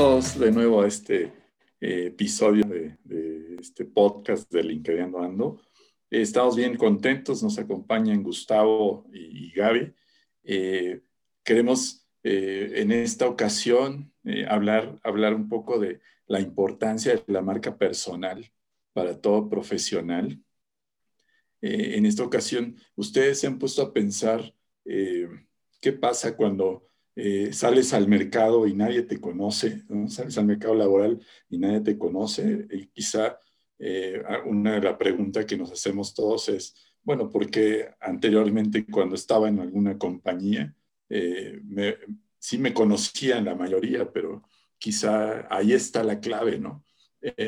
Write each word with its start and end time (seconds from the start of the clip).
Todos 0.00 0.38
de 0.38 0.50
nuevo 0.50 0.80
a 0.80 0.88
este 0.88 1.30
eh, 1.78 2.06
episodio 2.06 2.64
de, 2.64 3.56
este 3.60 3.84
podcast 3.84 4.50
de 4.50 4.62
LinkedIn 4.62 5.14
Ando. 5.14 5.60
estamos 6.08 6.56
bien 6.56 6.78
contentos, 6.78 7.42
nos 7.42 7.58
acompañan 7.58 8.22
Gustavo 8.22 9.06
y, 9.12 9.52
Gaby. 9.52 9.92
Eh, 10.42 11.02
queremos 11.44 12.08
eh, 12.22 12.72
en 12.76 12.92
esta 12.92 13.28
ocasión 13.28 14.10
hablar, 14.48 14.98
hablar 15.04 15.34
un 15.34 15.50
poco 15.50 15.78
de 15.78 16.00
la 16.26 16.40
importancia 16.40 17.16
de 17.16 17.22
la 17.26 17.42
marca 17.42 17.76
personal 17.76 18.50
para 18.94 19.20
todo 19.20 19.50
profesional. 19.50 20.42
en 21.60 22.06
esta 22.06 22.24
ocasión, 22.24 22.74
ustedes 22.96 23.38
se 23.38 23.48
han 23.48 23.58
puesto 23.58 23.82
a 23.82 23.92
pensar 23.92 24.54
qué 24.82 25.92
pasa 25.92 26.38
cuando 26.38 26.89
eh, 27.16 27.52
sales 27.52 27.92
al 27.92 28.06
mercado 28.06 28.66
y 28.66 28.74
nadie 28.74 29.02
te 29.02 29.20
conoce, 29.20 29.82
sales 30.08 30.38
al 30.38 30.46
mercado 30.46 30.74
laboral 30.74 31.20
y 31.48 31.58
nadie 31.58 31.80
te 31.80 31.98
conoce, 31.98 32.66
y 32.70 32.86
quizá 32.86 33.38
eh, 33.78 34.22
una 34.46 34.74
de 34.74 34.80
las 34.82 34.96
preguntas 34.96 35.44
que 35.44 35.56
nos 35.56 35.72
hacemos 35.72 36.14
todos 36.14 36.48
es, 36.48 36.74
bueno, 37.02 37.28
porque 37.28 37.88
anteriormente 38.00 38.86
cuando 38.86 39.16
estaba 39.16 39.48
en 39.48 39.58
alguna 39.58 39.98
compañía, 39.98 40.74
eh, 41.08 41.60
sí 42.38 42.58
me 42.58 42.72
conocían 42.72 43.44
la 43.44 43.56
mayoría, 43.56 44.10
pero 44.10 44.44
quizá 44.78 45.46
ahí 45.54 45.72
está 45.72 46.04
la 46.04 46.20
clave, 46.20 46.58
¿no? 46.58 46.84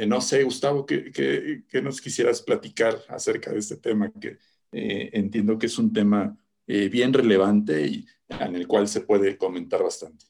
no 0.07 0.21
sé, 0.21 0.43
Gustavo, 0.43 0.85
¿qué, 0.85 1.65
nos 1.83 2.01
quisieras 2.01 2.43
platicar 2.43 2.99
acerca 3.09 3.53
de 3.53 3.59
este 3.59 3.77
tema? 3.77 4.13
Que 4.13 4.37
entiendo 4.71 5.59
que 5.59 5.67
es 5.67 5.79
un 5.79 5.93
tema 5.95 6.37
bien 6.67 7.13
relevante 7.15 7.87
y 7.87 8.07
en 8.41 8.57
el 8.57 8.67
cual 8.67 8.89
se 8.89 9.01
puede 9.01 9.37
comentar 9.37 9.83
bastante. 9.83 10.27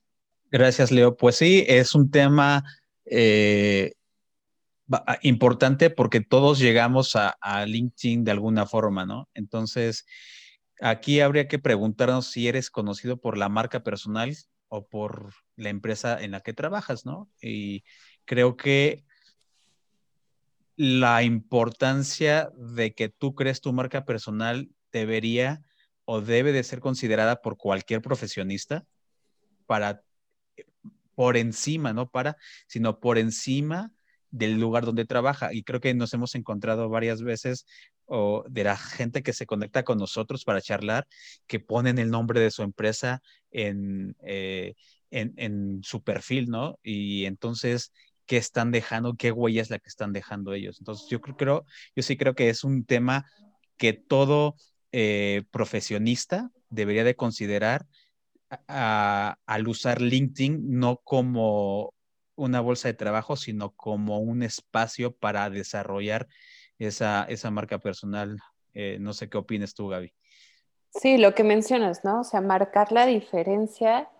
Gracias, 0.50 0.90
Leo. 0.90 1.16
Pues 1.16 1.36
sí, 1.36 1.64
es 1.66 1.94
un 1.94 2.10
tema 2.10 2.64
eh, 3.06 3.94
importante 5.22 5.90
porque 5.90 6.20
todos 6.20 6.58
llegamos 6.58 7.16
a, 7.16 7.66
LinkedIn 7.66 8.24
de 8.24 8.30
alguna 8.30 8.66
forma, 8.66 9.06
¿no? 9.06 9.28
Entonces, 9.34 10.06
aquí 10.80 11.20
habría 11.20 11.48
que 11.48 11.58
preguntarnos 11.58 12.26
si 12.26 12.48
eres 12.48 12.70
conocido 12.70 13.18
por 13.18 13.38
la 13.38 13.48
marca 13.48 13.82
personal 13.82 14.36
o 14.68 14.86
por 14.86 15.32
la 15.56 15.70
empresa 15.70 16.22
en 16.22 16.32
la 16.32 16.40
que 16.40 16.52
trabajas, 16.52 17.06
¿no? 17.06 17.30
Y 17.40 17.84
creo 18.24 18.56
que 18.56 19.04
la 20.76 21.22
importancia 21.22 22.50
de 22.56 22.94
que 22.94 23.08
tú 23.08 23.34
crees 23.34 23.60
tu 23.60 23.72
marca 23.72 24.04
personal 24.04 24.70
debería 24.90 25.62
o 26.04 26.20
debe 26.20 26.52
de 26.52 26.64
ser 26.64 26.80
considerada 26.80 27.42
por 27.42 27.56
cualquier 27.56 28.02
profesionista 28.02 28.84
para, 29.66 30.02
por 31.14 31.36
encima, 31.36 31.92
no 31.92 32.10
para, 32.10 32.36
sino 32.66 33.00
por 33.00 33.18
encima 33.18 33.92
del 34.30 34.58
lugar 34.58 34.84
donde 34.84 35.04
trabaja. 35.04 35.52
Y 35.52 35.62
creo 35.62 35.80
que 35.80 35.94
nos 35.94 36.12
hemos 36.14 36.34
encontrado 36.34 36.88
varias 36.88 37.22
veces 37.22 37.66
o 38.06 38.44
de 38.48 38.64
la 38.64 38.76
gente 38.76 39.22
que 39.22 39.32
se 39.32 39.46
conecta 39.46 39.84
con 39.84 39.98
nosotros 39.98 40.44
para 40.44 40.60
charlar, 40.60 41.06
que 41.46 41.60
ponen 41.60 41.98
el 41.98 42.10
nombre 42.10 42.40
de 42.40 42.50
su 42.50 42.62
empresa 42.62 43.22
en, 43.50 44.16
eh, 44.22 44.74
en, 45.10 45.80
su 45.82 46.02
perfil, 46.02 46.48
¿no? 46.50 46.78
Y 46.82 47.26
entonces, 47.26 47.92
¿qué 48.26 48.38
están 48.38 48.70
dejando? 48.70 49.14
¿Qué 49.14 49.30
huella 49.30 49.62
es 49.62 49.70
la 49.70 49.78
que 49.78 49.88
están 49.88 50.12
dejando 50.12 50.52
ellos? 50.52 50.78
Entonces, 50.80 51.08
yo 51.08 51.20
creo, 51.20 51.64
yo 51.94 52.02
sí 52.02 52.16
creo 52.16 52.34
que 52.34 52.48
es 52.48 52.64
un 52.64 52.84
tema 52.84 53.26
que 53.76 53.92
todo 53.92 54.56
eh, 54.92 55.44
profesionista 55.50 56.50
debería 56.70 57.04
de 57.04 57.16
considerar 57.16 57.86
al 58.68 59.68
usar 59.68 60.02
LinkedIn 60.02 60.78
no 60.78 60.98
como 60.98 61.94
una 62.36 62.60
bolsa 62.60 62.88
de 62.88 62.94
trabajo, 62.94 63.36
sino 63.36 63.70
como 63.70 64.18
un 64.18 64.42
espacio 64.42 65.12
para 65.12 65.48
desarrollar 65.48 66.28
esa, 66.78 67.24
esa 67.24 67.50
marca 67.50 67.78
personal. 67.78 68.38
Eh, 68.74 68.98
no 69.00 69.12
sé 69.12 69.28
qué 69.28 69.38
opinas 69.38 69.74
tú, 69.74 69.88
Gaby. 69.88 70.12
Sí, 70.90 71.16
lo 71.16 71.34
que 71.34 71.44
mencionas, 71.44 72.04
¿no? 72.04 72.20
O 72.20 72.24
sea, 72.24 72.40
marcar 72.40 72.92
la 72.92 73.06
diferencia 73.06 74.10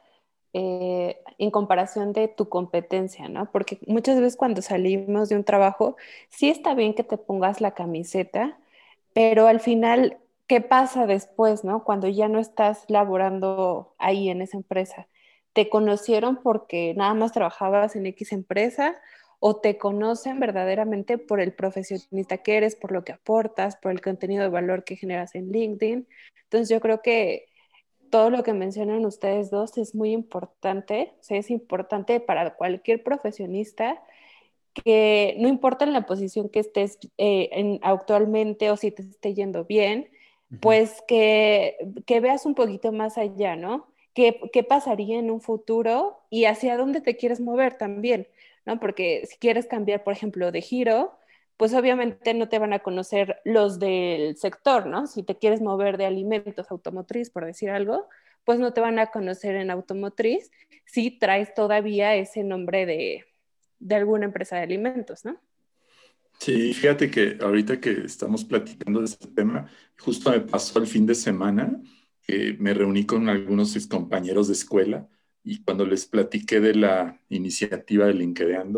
eh, 0.54 1.18
en 1.38 1.50
comparación 1.50 2.12
de 2.12 2.28
tu 2.28 2.48
competencia, 2.48 3.28
¿no? 3.28 3.50
Porque 3.50 3.78
muchas 3.86 4.18
veces 4.18 4.36
cuando 4.36 4.62
salimos 4.62 5.28
de 5.28 5.36
un 5.36 5.44
trabajo, 5.44 5.96
sí 6.30 6.48
está 6.48 6.74
bien 6.74 6.94
que 6.94 7.04
te 7.04 7.18
pongas 7.18 7.60
la 7.60 7.72
camiseta, 7.72 8.58
pero 9.12 9.46
al 9.46 9.60
final 9.60 10.18
¿qué 10.52 10.60
pasa 10.60 11.06
después, 11.06 11.64
no? 11.64 11.82
Cuando 11.82 12.08
ya 12.08 12.28
no 12.28 12.38
estás 12.38 12.84
laborando 12.88 13.94
ahí 13.96 14.28
en 14.28 14.42
esa 14.42 14.58
empresa. 14.58 15.08
¿Te 15.54 15.70
conocieron 15.70 16.42
porque 16.42 16.92
nada 16.94 17.14
más 17.14 17.32
trabajabas 17.32 17.96
en 17.96 18.04
X 18.04 18.32
empresa 18.32 19.00
o 19.40 19.56
te 19.56 19.78
conocen 19.78 20.40
verdaderamente 20.40 21.16
por 21.16 21.40
el 21.40 21.54
profesionista 21.54 22.36
que 22.42 22.58
eres, 22.58 22.76
por 22.76 22.92
lo 22.92 23.02
que 23.02 23.12
aportas, 23.12 23.76
por 23.76 23.92
el 23.92 24.02
contenido 24.02 24.42
de 24.42 24.50
valor 24.50 24.84
que 24.84 24.96
generas 24.96 25.34
en 25.34 25.52
LinkedIn? 25.52 26.06
Entonces 26.42 26.68
yo 26.68 26.80
creo 26.80 27.00
que 27.00 27.46
todo 28.10 28.28
lo 28.28 28.42
que 28.42 28.52
mencionan 28.52 29.06
ustedes 29.06 29.50
dos 29.50 29.78
es 29.78 29.94
muy 29.94 30.12
importante, 30.12 31.14
o 31.18 31.22
sea, 31.22 31.38
es 31.38 31.48
importante 31.48 32.20
para 32.20 32.56
cualquier 32.56 33.02
profesionista 33.02 34.02
que 34.74 35.34
no 35.38 35.48
importa 35.48 35.86
en 35.86 35.94
la 35.94 36.04
posición 36.04 36.50
que 36.50 36.60
estés 36.60 36.98
eh, 37.16 37.48
en, 37.52 37.80
actualmente 37.80 38.70
o 38.70 38.76
si 38.76 38.90
te 38.90 39.00
esté 39.00 39.32
yendo 39.32 39.64
bien, 39.64 40.10
pues 40.60 41.02
que, 41.08 41.76
veas 42.20 42.46
un 42.46 42.54
poquito 42.54 42.92
más 42.92 43.18
allá, 43.18 43.56
¿no? 43.56 43.88
¿Qué, 44.14 44.66
pasaría 44.68 45.18
en 45.18 45.30
un 45.30 45.40
futuro 45.40 46.20
y 46.30 46.44
hacia 46.44 46.76
dónde 46.76 47.00
te 47.00 47.16
quieres 47.16 47.40
mover 47.40 47.74
también, 47.78 48.28
¿no? 48.66 48.78
Porque 48.78 49.26
si 49.26 49.38
quieres 49.38 49.66
cambiar, 49.66 50.04
por 50.04 50.12
ejemplo, 50.12 50.52
de 50.52 50.60
giro, 50.60 51.12
pues 51.56 51.74
obviamente 51.74 52.34
no 52.34 52.48
te 52.48 52.58
van 52.58 52.72
a 52.72 52.80
conocer 52.80 53.40
los 53.44 53.78
del 53.78 54.36
sector, 54.36 54.86
¿no? 54.86 55.06
Si 55.06 55.22
te 55.22 55.36
quieres 55.36 55.62
mover 55.62 55.96
de 55.96 56.06
alimentos 56.06 56.70
automotriz, 56.70 57.30
por 57.30 57.46
decir 57.46 57.70
algo, 57.70 58.08
pues 58.44 58.58
no 58.58 58.72
te 58.72 58.80
van 58.80 58.98
a 58.98 59.06
conocer 59.10 59.54
en 59.56 59.70
automotriz 59.70 60.50
si 60.84 61.10
traes 61.10 61.54
todavía 61.54 62.14
ese 62.16 62.42
nombre 62.42 62.84
de, 62.84 63.24
de 63.78 63.94
alguna 63.94 64.26
empresa 64.26 64.56
de 64.56 64.62
alimentos, 64.62 65.24
¿no? 65.24 65.38
Sí, 66.42 66.74
fíjate 66.74 67.08
que 67.08 67.38
ahorita 67.40 67.78
que 67.80 67.90
estamos 68.04 68.44
platicando 68.44 68.98
de 68.98 69.04
este 69.06 69.28
tema, 69.28 69.70
justo 69.96 70.28
me 70.32 70.40
pasó 70.40 70.80
el 70.80 70.88
fin 70.88 71.06
de 71.06 71.14
semana 71.14 71.80
que 72.20 72.56
me 72.58 72.74
reuní 72.74 73.06
con 73.06 73.28
algunos 73.28 73.74
de 73.74 73.88
compañeros 73.88 74.48
de 74.48 74.54
escuela 74.54 75.08
y 75.44 75.62
cuando 75.62 75.86
les 75.86 76.04
platiqué 76.04 76.58
de 76.58 76.74
la 76.74 77.20
iniciativa 77.28 78.06
de 78.06 78.14
LinkedIn, 78.14 78.76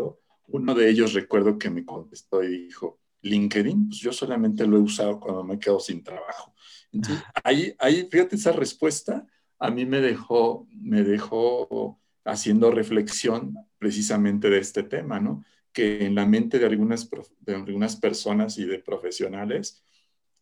uno 0.49 0.75
de 0.75 0.89
ellos 0.91 1.13
recuerdo 1.13 1.57
que 1.57 1.71
me 1.71 1.83
contestó 1.83 2.43
y 2.43 2.65
dijo, 2.65 2.99
LinkedIn, 3.23 3.89
pues 3.89 3.99
yo 3.99 4.13
solamente 4.13 4.67
lo 4.67 4.77
he 4.77 4.81
usado 4.81 5.19
cuando 5.19 5.43
me 5.43 5.57
quedo 5.57 5.79
sin 5.79 6.03
trabajo. 6.03 6.53
Entonces, 6.91 7.23
ahí, 7.43 7.75
ahí, 7.79 8.07
fíjate, 8.11 8.35
esa 8.35 8.51
respuesta 8.51 9.25
a 9.57 9.71
mí 9.71 9.87
me 9.87 10.01
dejó, 10.01 10.67
me 10.69 11.01
dejó 11.01 11.99
haciendo 12.25 12.69
reflexión 12.69 13.55
precisamente 13.79 14.51
de 14.51 14.59
este 14.59 14.83
tema, 14.83 15.19
¿no? 15.19 15.43
Que 15.75 16.05
en 16.05 16.15
la 16.15 16.25
mente 16.25 16.57
de 16.57 16.65
algunas, 16.65 17.09
de 17.41 17.53
algunas 17.53 17.97
personas 17.97 18.57
y 18.57 18.65
de 18.65 18.79
profesionales 18.79 19.83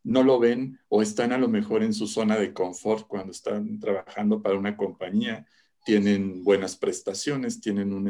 no 0.03 0.21
lo 0.21 0.39
ven 0.39 0.79
o 0.89 1.01
están 1.01 1.31
a 1.31 1.39
lo 1.39 1.47
mejor 1.47 1.81
en 1.81 1.93
su 1.93 2.05
zona 2.05 2.37
de 2.37 2.53
confort 2.53 3.07
cuando 3.07 3.31
están 3.31 3.79
trabajando 3.79 4.41
para 4.43 4.57
una 4.57 4.77
compañía, 4.77 5.47
tienen 5.83 6.43
buenas 6.43 6.75
prestaciones, 6.75 7.59
tienen 7.59 7.93
un, 7.93 8.07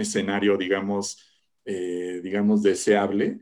escenario, 0.00 0.56
digamos, 0.56 1.18
eh, 1.64 2.20
digamos, 2.22 2.62
deseable, 2.62 3.40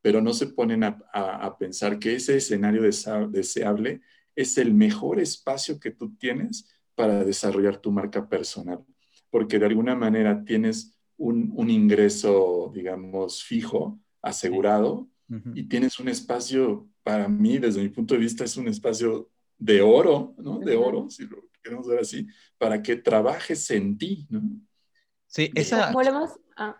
pero 0.00 0.22
no 0.22 0.32
se 0.32 0.46
ponen 0.46 0.82
a, 0.82 1.56
pensar 1.58 1.98
que 1.98 2.14
ese 2.14 2.36
escenario 2.36 2.82
deseable 2.82 4.00
es 4.34 4.56
el 4.56 4.72
mejor 4.72 5.20
espacio 5.20 5.78
que 5.78 5.90
tú 5.90 6.16
tienes 6.16 6.66
para 6.94 7.24
desarrollar 7.24 7.76
tu 7.76 7.92
marca 7.92 8.26
personal, 8.26 8.82
porque 9.28 9.58
de 9.58 9.66
alguna 9.66 9.94
manera 9.94 10.42
tienes 10.44 10.98
un, 11.20 11.70
ingreso, 11.70 12.72
digamos, 12.74 13.44
fijo, 13.44 14.00
asegurado, 14.22 15.08
y 15.54 15.68
tienes 15.68 16.00
un 16.00 16.08
espacio, 16.08 16.88
para 17.04 17.28
mí, 17.28 17.58
desde 17.58 17.82
mi 17.82 17.88
punto 17.88 18.14
de 18.14 18.20
vista, 18.20 18.42
es 18.42 18.56
un 18.56 18.66
espacio 18.66 19.30
de 19.56 19.80
oro, 19.80 20.34
¿no? 20.38 20.58
De 20.58 20.74
oro, 20.74 21.08
si 21.08 21.24
lo 21.24 21.44
queremos 21.62 21.86
ver 21.86 22.00
así, 22.00 22.26
para 22.58 22.82
que 22.82 22.96
trabajes 22.96 23.70
en 23.70 23.96
ti, 23.96 24.26
¿no? 24.28 24.42
Sí, 25.28 25.52
esa... 25.54 25.92
Ah. 26.56 26.76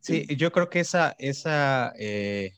Sí, 0.00 0.26
yo 0.36 0.52
creo 0.52 0.68
que 0.68 0.80
esa, 0.80 1.16
esa 1.18 1.94
eh, 1.98 2.52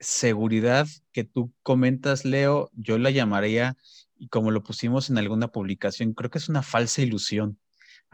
seguridad 0.00 0.86
que 1.12 1.24
tú 1.24 1.52
comentas, 1.62 2.24
Leo, 2.24 2.70
yo 2.72 2.96
la 2.96 3.10
llamaría, 3.10 3.76
y 4.16 4.28
como 4.28 4.50
lo 4.50 4.62
pusimos 4.62 5.10
en 5.10 5.18
alguna 5.18 5.48
publicación, 5.48 6.14
creo 6.14 6.30
que 6.30 6.38
es 6.38 6.48
una 6.48 6.62
falsa 6.62 7.02
ilusión. 7.02 7.58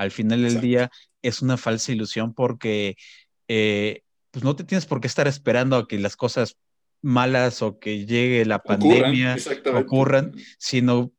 Al 0.00 0.11
final 0.11 0.43
del 0.43 0.62
día 0.62 0.91
es 1.20 1.43
una 1.43 1.58
falsa 1.58 1.93
ilusión 1.93 2.32
porque 2.32 2.97
eh, 3.49 4.02
pues 4.31 4.43
no 4.43 4.56
te 4.56 4.64
tienes 4.64 4.87
por 4.87 5.02
qué 5.02 5.06
estar 5.06 5.29
esperando 5.29 5.76
a 5.76 5.87
que 5.87 5.99
las 5.99 6.17
cosas 6.17 6.56
malas 7.02 7.61
o 7.61 7.79
que 7.79 8.06
llegue 8.06 8.47
la 8.47 8.62
pandemia 8.62 9.37
ocurran, 9.75 10.32
sino 10.58 11.12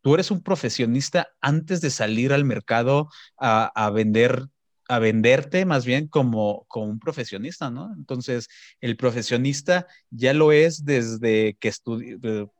tú 0.00 0.14
eres 0.14 0.30
un 0.30 0.44
profesionista 0.44 1.26
antes 1.40 1.80
de 1.80 1.90
salir 1.90 2.32
al 2.32 2.44
mercado 2.44 3.08
a, 3.36 3.90
vender 3.92 4.46
a 4.86 5.00
venderte 5.00 5.64
más 5.66 5.84
bien 5.84 6.06
como, 6.06 6.66
como 6.68 6.86
un 6.86 7.00
profesionista, 7.00 7.68
¿no? 7.68 7.92
Entonces, 7.96 8.46
el 8.80 8.96
profesionista 8.96 9.88
ya 10.10 10.34
lo 10.34 10.52
es 10.52 10.84
desde 10.84 11.56
que, 11.58 11.72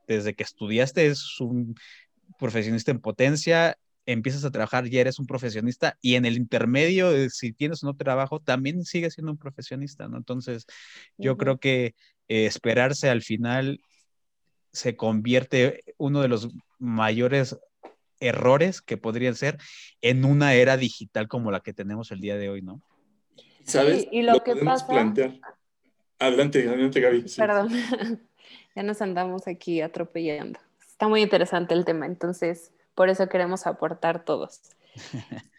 desde 0.08 0.34
que 0.34 0.42
estudiaste, 0.42 1.06
es 1.06 1.40
un 1.40 1.76
profesionista 2.40 2.90
en 2.90 3.00
potencia, 3.00 3.76
empiezas 4.06 4.44
a 4.44 4.50
trabajar, 4.50 4.88
ya 4.88 5.00
eres 5.00 5.18
un 5.18 5.26
profesionista 5.26 5.96
y 6.00 6.14
en 6.14 6.24
el 6.24 6.36
intermedio, 6.36 7.12
si 7.30 7.52
tienes 7.52 7.82
un 7.82 7.96
trabajo, 7.96 8.40
también 8.40 8.84
sigues 8.84 9.14
siendo 9.14 9.32
un 9.32 9.38
profesionista, 9.38 10.08
¿no? 10.08 10.16
Entonces, 10.16 10.66
yo 11.16 11.36
creo 11.36 11.58
que 11.58 11.94
eh, 12.28 12.46
esperarse 12.46 13.08
al 13.08 13.22
final 13.22 13.80
se 14.72 14.96
convierte 14.96 15.82
uno 15.98 16.22
de 16.22 16.28
los 16.28 16.48
mayores 16.78 17.58
errores 18.20 18.82
que 18.82 18.96
podrían 18.96 19.34
ser 19.34 19.58
en 20.02 20.24
una 20.24 20.54
era 20.54 20.76
digital 20.76 21.26
como 21.28 21.50
la 21.50 21.60
que 21.60 21.72
tenemos 21.72 22.10
el 22.10 22.20
día 22.20 22.36
de 22.36 22.50
hoy, 22.50 22.62
¿no? 22.62 22.80
¿Sabes? 23.64 24.06
y 24.10 24.22
lo, 24.22 24.42
que 24.42 24.56
pasa... 24.56 24.86
plantear. 24.86 25.38
Adelante, 26.18 26.68
adelante, 26.68 27.00
Gaby. 27.00 27.24
Perdón, 27.36 27.70
ya 28.76 28.82
nos 28.82 29.00
andamos 29.00 29.46
aquí 29.48 29.80
atropellando. 29.80 30.58
Está 30.86 31.08
muy 31.08 31.22
interesante 31.22 31.72
el 31.74 31.84
tema, 31.84 32.06
entonces 32.06 32.72
por 32.94 33.08
eso 33.08 33.28
queremos 33.28 33.66
aportar 33.66 34.24
todos. 34.24 34.60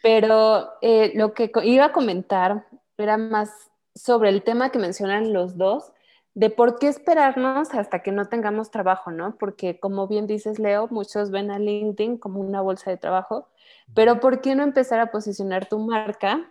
Pero 0.02 0.70
eh, 0.80 1.12
lo 1.14 1.34
que 1.34 1.50
iba 1.64 1.86
a 1.86 1.92
comentar 1.92 2.66
era 2.96 3.16
más 3.16 3.50
sobre 3.94 4.30
el 4.30 4.42
tema 4.42 4.70
que 4.70 4.78
mencionan 4.78 5.32
los 5.32 5.56
dos, 5.56 5.92
de 6.34 6.48
por 6.48 6.78
qué 6.78 6.88
esperarnos 6.88 7.74
hasta 7.74 8.02
que 8.02 8.10
no 8.10 8.28
tengamos 8.28 8.70
trabajo, 8.70 9.10
¿no? 9.10 9.36
Porque 9.36 9.78
como 9.78 10.08
bien 10.08 10.26
dices, 10.26 10.58
Leo, 10.58 10.88
muchos 10.90 11.30
ven 11.30 11.50
a 11.50 11.58
LinkedIn 11.58 12.16
como 12.16 12.40
una 12.40 12.62
bolsa 12.62 12.90
de 12.90 12.96
trabajo, 12.96 13.48
pero 13.94 14.18
¿por 14.20 14.40
qué 14.40 14.54
no 14.54 14.62
empezar 14.62 15.00
a 15.00 15.10
posicionar 15.10 15.68
tu 15.68 15.78
marca 15.78 16.50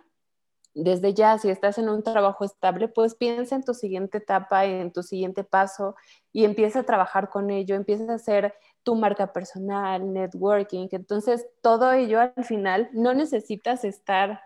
desde 0.74 1.14
ya? 1.14 1.36
Si 1.38 1.50
estás 1.50 1.78
en 1.78 1.88
un 1.88 2.04
trabajo 2.04 2.44
estable, 2.44 2.86
pues 2.86 3.16
piensa 3.16 3.56
en 3.56 3.64
tu 3.64 3.74
siguiente 3.74 4.18
etapa, 4.18 4.66
en 4.66 4.92
tu 4.92 5.02
siguiente 5.02 5.42
paso 5.42 5.96
y 6.32 6.44
empieza 6.44 6.80
a 6.80 6.84
trabajar 6.84 7.28
con 7.28 7.50
ello, 7.50 7.74
empieza 7.74 8.12
a 8.12 8.16
hacer 8.16 8.54
tu 8.82 8.94
marca 8.94 9.32
personal, 9.32 10.12
networking. 10.12 10.88
Entonces, 10.92 11.46
todo 11.60 11.92
ello 11.92 12.20
al 12.20 12.44
final 12.44 12.88
no 12.92 13.14
necesitas 13.14 13.84
estar 13.84 14.42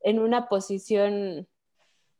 en 0.00 0.18
una 0.18 0.48
posición 0.48 1.46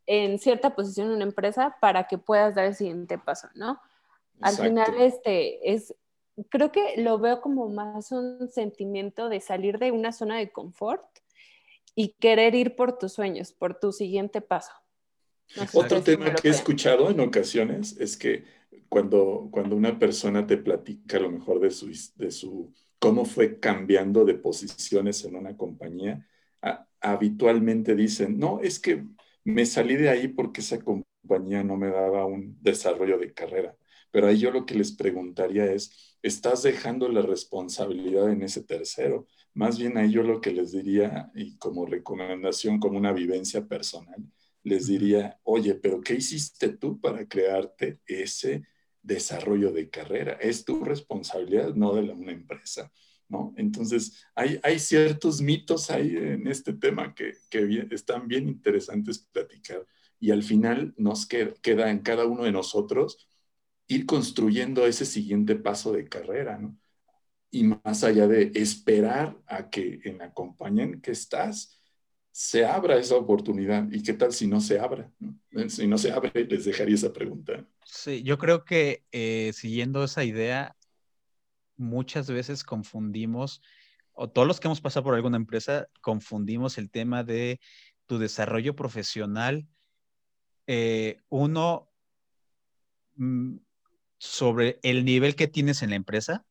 en 0.06 0.38
cierta 0.38 0.74
posición 0.74 1.08
en 1.08 1.14
una 1.14 1.24
empresa 1.24 1.76
para 1.80 2.06
que 2.06 2.18
puedas 2.18 2.54
dar 2.54 2.66
el 2.66 2.74
siguiente 2.74 3.18
paso, 3.18 3.48
¿no? 3.54 3.80
Al 4.40 4.56
final, 4.56 5.00
este, 5.00 5.72
es, 5.72 5.94
creo 6.50 6.72
que 6.72 6.94
lo 6.98 7.18
veo 7.18 7.40
como 7.40 7.68
más 7.68 8.12
un 8.12 8.50
sentimiento 8.50 9.28
de 9.28 9.40
salir 9.40 9.78
de 9.78 9.92
una 9.92 10.12
zona 10.12 10.36
de 10.36 10.50
confort 10.50 11.04
y 11.94 12.14
querer 12.14 12.54
ir 12.54 12.76
por 12.76 12.98
tus 12.98 13.12
sueños, 13.12 13.52
por 13.52 13.78
tu 13.78 13.92
siguiente 13.92 14.40
paso. 14.40 14.72
Otro 15.72 16.02
tema 16.02 16.34
que 16.34 16.48
he 16.48 16.50
escuchado 16.50 17.10
en 17.10 17.20
ocasiones 17.20 17.96
es 18.00 18.16
que 18.16 18.44
cuando, 18.94 19.48
cuando 19.50 19.74
una 19.74 19.98
persona 19.98 20.46
te 20.46 20.56
platica 20.56 21.16
a 21.16 21.20
lo 21.22 21.28
mejor 21.28 21.58
de 21.58 21.72
su, 21.72 21.90
de 22.14 22.30
su, 22.30 22.72
cómo 23.00 23.24
fue 23.24 23.58
cambiando 23.58 24.24
de 24.24 24.34
posiciones 24.34 25.24
en 25.24 25.34
una 25.34 25.56
compañía, 25.56 26.24
habitualmente 27.00 27.96
dicen, 27.96 28.38
no, 28.38 28.60
es 28.60 28.78
que 28.78 29.04
me 29.42 29.66
salí 29.66 29.96
de 29.96 30.10
ahí 30.10 30.28
porque 30.28 30.60
esa 30.60 30.78
compañía 30.78 31.64
no 31.64 31.76
me 31.76 31.88
daba 31.88 32.24
un 32.24 32.56
desarrollo 32.62 33.18
de 33.18 33.34
carrera. 33.34 33.76
Pero 34.12 34.28
ahí 34.28 34.38
yo 34.38 34.52
lo 34.52 34.64
que 34.64 34.76
les 34.76 34.92
preguntaría 34.92 35.64
es, 35.72 36.16
¿estás 36.22 36.62
dejando 36.62 37.08
la 37.08 37.22
responsabilidad 37.22 38.30
en 38.30 38.42
ese 38.42 38.62
tercero? 38.62 39.26
Más 39.54 39.76
bien 39.76 39.98
ahí 39.98 40.12
yo 40.12 40.22
lo 40.22 40.40
que 40.40 40.52
les 40.52 40.70
diría, 40.70 41.32
y 41.34 41.56
como 41.56 41.84
recomendación, 41.84 42.78
como 42.78 42.96
una 42.96 43.12
vivencia 43.12 43.66
personal, 43.66 44.24
les 44.62 44.86
diría, 44.86 45.40
oye, 45.42 45.74
pero 45.74 46.00
¿qué 46.00 46.14
hiciste 46.14 46.68
tú 46.68 47.00
para 47.00 47.26
crearte 47.26 47.98
ese 48.06 48.62
desarrollo 49.04 49.70
de 49.72 49.88
carrera? 49.90 50.32
Es 50.40 50.64
tu 50.64 50.84
responsabilidad, 50.84 51.74
no 51.74 51.94
de 51.94 52.10
una 52.10 52.32
empresa. 52.32 52.90
Entonces, 53.56 54.24
hay, 54.34 54.60
hay 54.62 54.78
ciertos 54.78 55.40
mitos 55.40 55.90
ahí 55.90 56.16
en 56.16 56.46
este 56.46 56.72
tema 56.72 57.14
que, 57.14 57.34
están 57.90 58.28
bien 58.28 58.48
interesantes 58.48 59.18
platicar 59.32 59.86
y 60.20 60.30
al 60.30 60.42
final 60.42 60.94
nos 60.96 61.26
queda 61.26 61.90
en 61.90 62.00
cada 62.00 62.26
uno 62.26 62.44
de 62.44 62.52
nosotros 62.52 63.28
ir 63.86 64.06
construyendo 64.06 64.86
ese 64.86 65.04
siguiente 65.04 65.56
paso 65.56 65.92
de 65.92 66.08
carrera, 66.08 66.58
¿no? 66.58 66.78
Y 67.50 67.64
más 67.64 68.02
allá 68.02 68.26
de 68.26 68.50
esperar 68.54 69.38
a 69.46 69.70
que 69.70 70.00
en 70.04 70.18
la 70.18 70.32
compañía 70.32 70.84
en 70.84 71.00
que 71.00 71.12
estás 71.12 71.80
se 72.36 72.64
abra 72.64 72.96
esa 72.96 73.14
oportunidad. 73.14 73.88
¿Y 73.92 74.02
qué 74.02 74.12
tal 74.12 74.32
si 74.32 74.48
no 74.48 74.60
se 74.60 74.80
abra? 74.80 75.08
Si 75.68 75.86
no 75.86 75.96
se 75.96 76.10
abre, 76.10 76.32
les 76.34 76.64
dejaría 76.64 76.96
esa 76.96 77.12
pregunta. 77.12 77.64
Sí, 77.84 78.24
yo 78.24 78.38
creo 78.38 78.64
que 78.64 79.04
eh, 79.12 79.52
siguiendo 79.54 80.02
esa 80.02 80.24
idea, 80.24 80.76
muchas 81.76 82.28
veces 82.28 82.64
confundimos, 82.64 83.62
o 84.14 84.28
todos 84.28 84.48
los 84.48 84.58
que 84.58 84.66
hemos 84.66 84.80
pasado 84.80 85.04
por 85.04 85.14
alguna 85.14 85.36
empresa, 85.36 85.86
confundimos 86.00 86.76
el 86.76 86.90
tema 86.90 87.22
de 87.22 87.60
tu 88.06 88.18
desarrollo 88.18 88.74
profesional. 88.74 89.68
Eh, 90.66 91.18
uno, 91.28 91.88
mm, 93.14 93.58
sobre 94.18 94.80
el 94.82 95.04
nivel 95.04 95.36
que 95.36 95.46
tienes 95.46 95.84
en 95.84 95.90
la 95.90 95.96
empresa. 95.96 96.44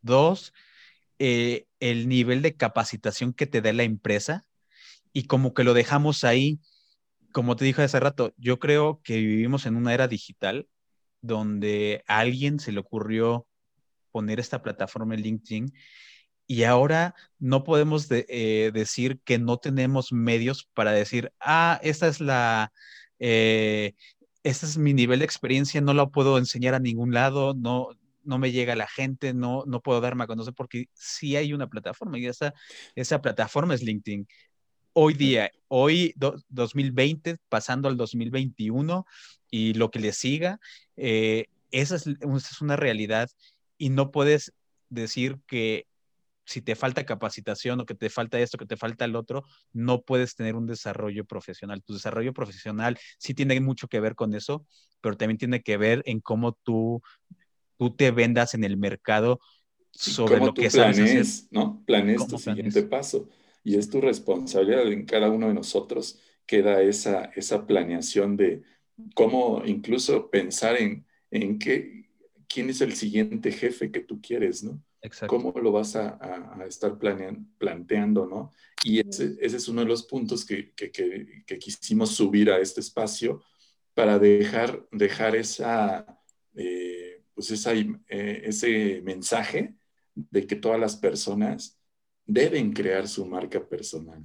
Dos, 0.00 0.52
eh, 1.20 1.68
el 1.78 2.08
nivel 2.08 2.42
de 2.42 2.56
capacitación 2.56 3.32
que 3.32 3.46
te 3.46 3.60
da 3.60 3.72
la 3.72 3.84
empresa. 3.84 4.42
Y 5.16 5.28
como 5.28 5.54
que 5.54 5.64
lo 5.64 5.72
dejamos 5.72 6.24
ahí, 6.24 6.60
como 7.32 7.56
te 7.56 7.64
dije 7.64 7.82
hace 7.82 7.98
rato, 8.00 8.34
yo 8.36 8.58
creo 8.58 9.00
que 9.02 9.16
vivimos 9.16 9.64
en 9.64 9.76
una 9.76 9.94
era 9.94 10.08
digital 10.08 10.68
donde 11.22 12.04
a 12.06 12.18
alguien 12.18 12.60
se 12.60 12.70
le 12.70 12.80
ocurrió 12.80 13.46
poner 14.12 14.40
esta 14.40 14.62
plataforma 14.62 15.14
en 15.14 15.22
LinkedIn 15.22 15.72
y 16.46 16.64
ahora 16.64 17.14
no 17.38 17.64
podemos 17.64 18.08
eh, 18.10 18.70
decir 18.74 19.18
que 19.24 19.38
no 19.38 19.56
tenemos 19.56 20.12
medios 20.12 20.68
para 20.74 20.92
decir, 20.92 21.32
ah, 21.40 21.80
esta 21.82 22.08
es 22.08 22.20
la, 22.20 22.70
eh, 23.18 23.94
es 24.42 24.76
mi 24.76 24.92
nivel 24.92 25.20
de 25.20 25.24
experiencia, 25.24 25.80
no 25.80 25.94
lo 25.94 26.10
puedo 26.10 26.36
enseñar 26.36 26.74
a 26.74 26.78
ningún 26.78 27.14
lado, 27.14 27.54
no, 27.54 27.88
no 28.22 28.38
me 28.38 28.52
llega 28.52 28.76
la 28.76 28.86
gente, 28.86 29.32
no, 29.32 29.64
no 29.66 29.80
puedo 29.80 30.02
darme 30.02 30.24
a 30.24 30.26
conocer 30.26 30.52
porque 30.52 30.90
sí 30.92 31.36
hay 31.36 31.54
una 31.54 31.68
plataforma 31.68 32.18
y 32.18 32.26
esa, 32.26 32.52
esa 32.94 33.22
plataforma 33.22 33.72
es 33.74 33.82
LinkedIn. 33.82 34.28
Hoy 34.98 35.12
día, 35.12 35.50
hoy 35.68 36.14
2020, 36.48 37.36
pasando 37.50 37.86
al 37.86 37.98
2021 37.98 39.04
y 39.50 39.74
lo 39.74 39.90
que 39.90 39.98
le 39.98 40.14
siga, 40.14 40.58
eh, 40.96 41.48
esa, 41.70 41.96
es, 41.96 42.06
esa 42.06 42.34
es 42.34 42.62
una 42.62 42.76
realidad 42.76 43.28
y 43.76 43.90
no 43.90 44.10
puedes 44.10 44.54
decir 44.88 45.36
que 45.46 45.86
si 46.46 46.62
te 46.62 46.76
falta 46.76 47.04
capacitación 47.04 47.78
o 47.78 47.84
que 47.84 47.94
te 47.94 48.08
falta 48.08 48.40
esto, 48.40 48.56
que 48.56 48.64
te 48.64 48.78
falta 48.78 49.04
el 49.04 49.16
otro, 49.16 49.44
no 49.74 50.00
puedes 50.00 50.34
tener 50.34 50.54
un 50.54 50.66
desarrollo 50.66 51.26
profesional. 51.26 51.82
Tu 51.82 51.92
desarrollo 51.92 52.32
profesional 52.32 52.98
sí 53.18 53.34
tiene 53.34 53.60
mucho 53.60 53.88
que 53.88 54.00
ver 54.00 54.14
con 54.14 54.34
eso, 54.34 54.64
pero 55.02 55.18
también 55.18 55.36
tiene 55.36 55.62
que 55.62 55.76
ver 55.76 56.02
en 56.06 56.20
cómo 56.20 56.52
tú, 56.62 57.02
tú 57.76 57.94
te 57.94 58.12
vendas 58.12 58.54
en 58.54 58.64
el 58.64 58.78
mercado 58.78 59.40
sobre 59.90 60.38
lo 60.38 60.54
que 60.54 60.70
planes, 60.70 61.48
¿no? 61.50 61.82
Planes 61.84 62.26
tu 62.26 62.38
siguiente 62.38 62.82
paso. 62.84 63.28
Y 63.66 63.76
es 63.76 63.90
tu 63.90 64.00
responsabilidad 64.00 64.86
en 64.92 65.04
cada 65.06 65.28
uno 65.28 65.48
de 65.48 65.54
nosotros 65.54 66.20
queda 66.46 66.82
esa, 66.82 67.24
esa 67.34 67.66
planeación 67.66 68.36
de 68.36 68.62
cómo 69.12 69.60
incluso 69.66 70.30
pensar 70.30 70.80
en, 70.80 71.04
en 71.32 71.58
qué, 71.58 72.08
quién 72.46 72.70
es 72.70 72.80
el 72.80 72.94
siguiente 72.94 73.50
jefe 73.50 73.90
que 73.90 73.98
tú 73.98 74.20
quieres, 74.22 74.62
¿no? 74.62 74.80
Exacto. 75.02 75.34
¿Cómo 75.34 75.52
lo 75.58 75.72
vas 75.72 75.96
a, 75.96 76.16
estar 76.68 76.96
planteando, 76.96 78.26
¿no? 78.26 78.52
Y 78.84 79.00
ese, 79.00 79.36
es 79.40 79.66
uno 79.66 79.80
de 79.80 79.88
los 79.88 80.04
puntos 80.04 80.44
que, 80.44 80.72
quisimos 81.58 82.12
subir 82.12 82.52
a 82.52 82.60
este 82.60 82.80
espacio 82.80 83.42
para 83.94 84.20
dejar, 84.20 84.86
dejar 84.92 85.34
esa, 85.34 86.06
eh, 86.54 87.20
pues 87.34 87.50
esa, 87.50 87.72
eh, 87.74 87.96
ese 88.44 89.00
mensaje 89.02 89.74
de 90.14 90.46
que 90.46 90.54
todas 90.54 90.78
las 90.78 90.94
personas 90.94 91.75
deben 92.26 92.72
crear 92.72 93.08
su 93.08 93.24
marca 93.24 93.60
personal. 93.60 94.22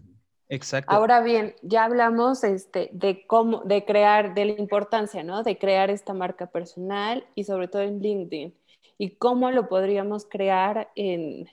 Exacto. 0.49 0.91
Ahora 0.91 1.21
bien, 1.21 1.55
ya 1.61 1.85
hablamos 1.85 2.43
este, 2.43 2.89
de 2.91 3.25
cómo, 3.25 3.61
de 3.63 3.85
crear, 3.85 4.33
de 4.33 4.45
la 4.45 4.59
importancia, 4.59 5.23
¿no? 5.23 5.43
De 5.43 5.57
crear 5.57 5.89
esta 5.89 6.13
marca 6.13 6.47
personal 6.47 7.25
y 7.35 7.45
sobre 7.45 7.69
todo 7.69 7.83
en 7.83 7.99
LinkedIn. 7.99 8.53
Y 8.97 9.15
cómo 9.15 9.49
lo 9.51 9.69
podríamos 9.69 10.25
crear 10.25 10.91
en, 10.95 11.47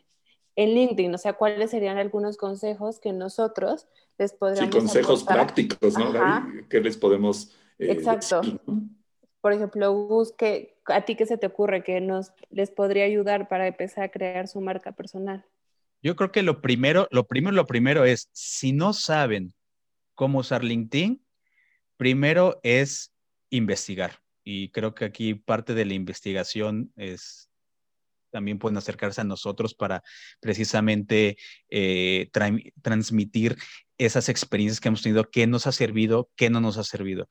en 0.56 0.74
LinkedIn, 0.74 1.14
o 1.14 1.18
sea, 1.18 1.34
cuáles 1.34 1.70
serían 1.70 1.96
algunos 1.96 2.36
consejos 2.36 2.98
que 2.98 3.12
nosotros 3.12 3.86
les 4.18 4.32
podríamos 4.32 4.74
Sí, 4.74 4.80
consejos 4.80 5.22
prácticos, 5.22 5.96
¿no? 5.96 6.12
¿Qué 6.68 6.80
les 6.80 6.96
podemos 6.96 7.54
eh, 7.78 7.92
Exacto. 7.92 8.40
por 9.40 9.52
ejemplo, 9.52 9.94
busque, 9.94 10.76
¿a 10.86 11.02
ti 11.02 11.14
qué 11.14 11.24
se 11.24 11.38
te 11.38 11.46
ocurre 11.46 11.84
que 11.84 12.00
nos 12.00 12.32
les 12.50 12.72
podría 12.72 13.04
ayudar 13.04 13.48
para 13.48 13.68
empezar 13.68 14.02
a 14.02 14.08
crear 14.08 14.48
su 14.48 14.60
marca 14.60 14.90
personal? 14.90 15.44
Yo 16.02 16.14
creo 16.16 16.30
que 16.30 16.42
lo 16.42 16.60
primero, 16.60 17.08
lo 17.10 17.26
primero, 17.26 17.54
lo 17.54 17.66
primero 17.66 18.04
es, 18.04 18.28
si 18.32 18.72
no 18.72 18.92
saben 18.92 19.54
cómo 20.14 20.38
usar 20.38 20.64
LinkedIn, 20.64 21.24
primero 21.96 22.60
es 22.62 23.12
investigar. 23.50 24.20
Y 24.44 24.70
creo 24.70 24.94
que 24.94 25.04
aquí 25.04 25.34
parte 25.34 25.74
de 25.74 25.84
la 25.84 25.94
investigación 25.94 26.92
es, 26.96 27.50
también 28.30 28.58
pueden 28.58 28.78
acercarse 28.78 29.20
a 29.20 29.24
nosotros 29.24 29.74
para 29.74 30.02
precisamente 30.40 31.36
eh, 31.68 32.30
transmitir 32.82 33.56
esas 33.98 34.28
experiencias 34.28 34.80
que 34.80 34.88
hemos 34.88 35.02
tenido, 35.02 35.28
qué 35.30 35.46
nos 35.46 35.66
ha 35.66 35.72
servido, 35.72 36.30
qué 36.36 36.48
no 36.48 36.60
nos 36.60 36.78
ha 36.78 36.84
servido. 36.84 37.28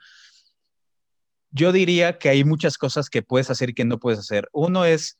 Yo 1.50 1.72
diría 1.72 2.18
que 2.18 2.30
hay 2.30 2.44
muchas 2.44 2.78
cosas 2.78 3.10
que 3.10 3.22
puedes 3.22 3.50
hacer 3.50 3.70
y 3.70 3.74
que 3.74 3.86
no 3.86 4.00
puedes 4.00 4.20
hacer. 4.20 4.50
Uno 4.52 4.84
es 4.84 5.18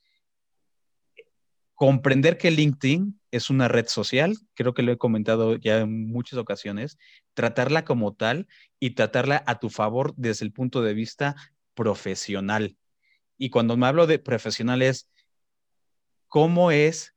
comprender 1.78 2.40
que 2.40 2.50
LinkedIn 2.50 3.22
es 3.30 3.52
una 3.52 3.68
red 3.68 3.86
social, 3.86 4.36
creo 4.56 4.74
que 4.74 4.82
lo 4.82 4.92
he 4.92 4.98
comentado 4.98 5.58
ya 5.58 5.82
en 5.82 6.08
muchas 6.08 6.40
ocasiones, 6.40 6.98
tratarla 7.36 7.86
como 7.86 8.16
tal 8.16 8.48
y 8.80 8.96
tratarla 8.96 9.44
a 9.46 9.60
tu 9.60 9.70
favor 9.70 10.16
desde 10.18 10.44
el 10.44 10.52
punto 10.52 10.82
de 10.82 10.96
vista 10.96 11.36
profesional. 11.76 12.76
Y 13.38 13.52
cuando 13.52 13.78
me 13.78 13.86
hablo 13.86 14.08
de 14.08 14.18
profesional 14.18 14.82
es 14.82 15.12
cómo 16.28 16.72
es 16.72 17.14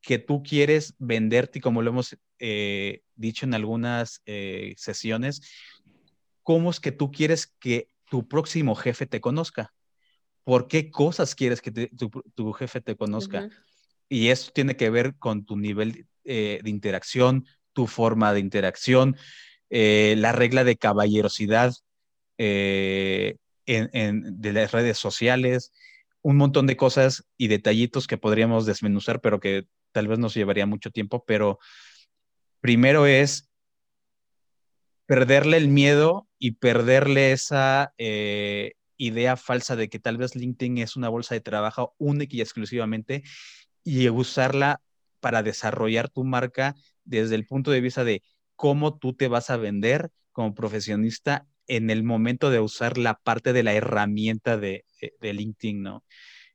que 0.00 0.20
tú 0.20 0.44
quieres 0.44 0.94
venderte, 0.98 1.60
como 1.60 1.82
lo 1.82 1.90
hemos 1.90 2.16
eh, 2.38 3.02
dicho 3.16 3.46
en 3.46 3.54
algunas 3.54 4.22
eh, 4.26 4.74
sesiones, 4.76 5.42
cómo 6.44 6.70
es 6.70 6.78
que 6.78 6.92
tú 6.92 7.10
quieres 7.10 7.48
que 7.58 7.88
tu 8.08 8.28
próximo 8.28 8.76
jefe 8.76 9.06
te 9.06 9.20
conozca. 9.20 9.74
¿Por 10.44 10.68
qué 10.68 10.92
cosas 10.92 11.34
quieres 11.34 11.60
que 11.60 11.72
tu, 12.36 12.52
jefe 12.52 12.80
te 12.80 12.94
conozca? 12.94 13.48
Y 14.08 14.28
eso 14.28 14.52
tiene 14.52 14.76
que 14.76 14.90
ver 14.90 15.16
con 15.16 15.44
tu 15.44 15.56
nivel 15.56 16.06
eh, 16.24 16.60
de 16.62 16.70
interacción, 16.70 17.46
tu 17.72 17.86
forma 17.86 18.32
de 18.32 18.40
interacción, 18.40 19.16
la 19.70 20.30
regla 20.30 20.62
de 20.62 20.76
caballerosidad 20.76 21.74
de 22.38 23.38
las 23.66 24.70
redes 24.70 24.98
sociales, 24.98 25.72
un 26.22 26.36
montón 26.36 26.66
de 26.66 26.76
cosas 26.76 27.26
y 27.36 27.48
detallitos 27.48 28.06
que 28.06 28.16
podríamos 28.16 28.64
desmenuzar, 28.64 29.20
pero 29.20 29.40
que 29.40 29.66
tal 29.92 30.08
vez 30.08 30.18
nos 30.18 30.34
llevaría 30.34 30.64
mucho 30.64 30.90
tiempo, 30.90 31.24
pero 31.26 31.58
primero 32.60 33.06
es 33.06 33.50
perderle 35.06 35.58
el 35.58 35.68
miedo 35.68 36.26
y 36.38 36.52
perderle 36.52 37.32
esa 37.32 37.92
eh, 37.98 38.72
idea 38.96 39.36
falsa 39.36 39.76
de 39.76 39.90
que 39.90 39.98
tal 39.98 40.16
vez 40.16 40.34
LinkedIn 40.34 40.78
es 40.78 40.96
una 40.96 41.10
bolsa 41.10 41.34
de 41.34 41.42
trabajo 41.42 41.94
única 41.98 42.36
y 42.36 42.40
exclusivamente 42.40 43.22
y 43.84 44.08
usarla 44.08 44.80
para 45.20 45.42
desarrollar 45.42 46.08
tu 46.10 46.24
marca 46.24 46.74
desde 47.04 47.34
el 47.34 47.46
punto 47.46 47.70
de 47.70 47.80
vista 47.80 48.04
de 48.04 48.22
cómo 48.56 48.98
tú 48.98 49.14
te 49.14 49.28
vas 49.28 49.50
a 49.50 49.56
vender 49.56 50.10
como 50.32 50.54
profesionista 50.54 51.46
en 51.66 51.90
el 51.90 52.02
momento 52.02 52.50
de 52.50 52.60
usar 52.60 52.98
la 52.98 53.14
parte 53.14 53.52
de 53.52 53.62
la 53.62 53.72
herramienta 53.74 54.56
de, 54.58 54.84
LinkedIn, 55.20 55.82
¿no? 55.82 56.04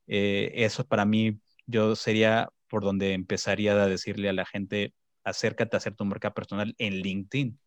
Eh, 0.06 0.52
eso 0.54 0.84
para 0.86 1.04
mí, 1.04 1.40
yo 1.66 1.96
sería 1.96 2.48
por 2.68 2.82
donde 2.84 3.12
empezaría 3.14 3.72
a 3.72 3.86
decirle 3.86 4.28
a 4.28 4.32
la 4.32 4.46
gente, 4.46 4.94
acércate 5.24 5.76
a 5.76 5.78
hacer 5.78 5.94
tu 5.96 6.04
marca 6.04 6.32
personal 6.32 6.74
en 6.78 6.94
LinkedIn. 6.94 7.58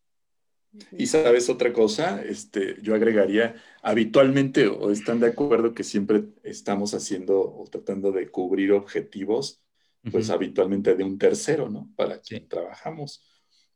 Y 0.92 1.06
sabes 1.06 1.48
otra 1.48 1.72
cosa, 1.72 2.22
este, 2.22 2.76
yo 2.82 2.94
agregaría, 2.94 3.54
habitualmente 3.82 4.66
o 4.66 4.90
están 4.90 5.20
de 5.20 5.28
acuerdo 5.28 5.72
que 5.72 5.84
siempre 5.84 6.24
estamos 6.42 6.94
haciendo 6.94 7.40
o 7.40 7.64
tratando 7.70 8.10
de 8.12 8.30
cubrir 8.30 8.72
objetivos, 8.72 9.62
pues 10.10 10.30
habitualmente 10.30 10.94
de 10.96 11.04
un 11.04 11.18
tercero, 11.18 11.70
¿no? 11.70 11.90
Para 11.96 12.20
quien 12.20 12.48
trabajamos. 12.48 13.24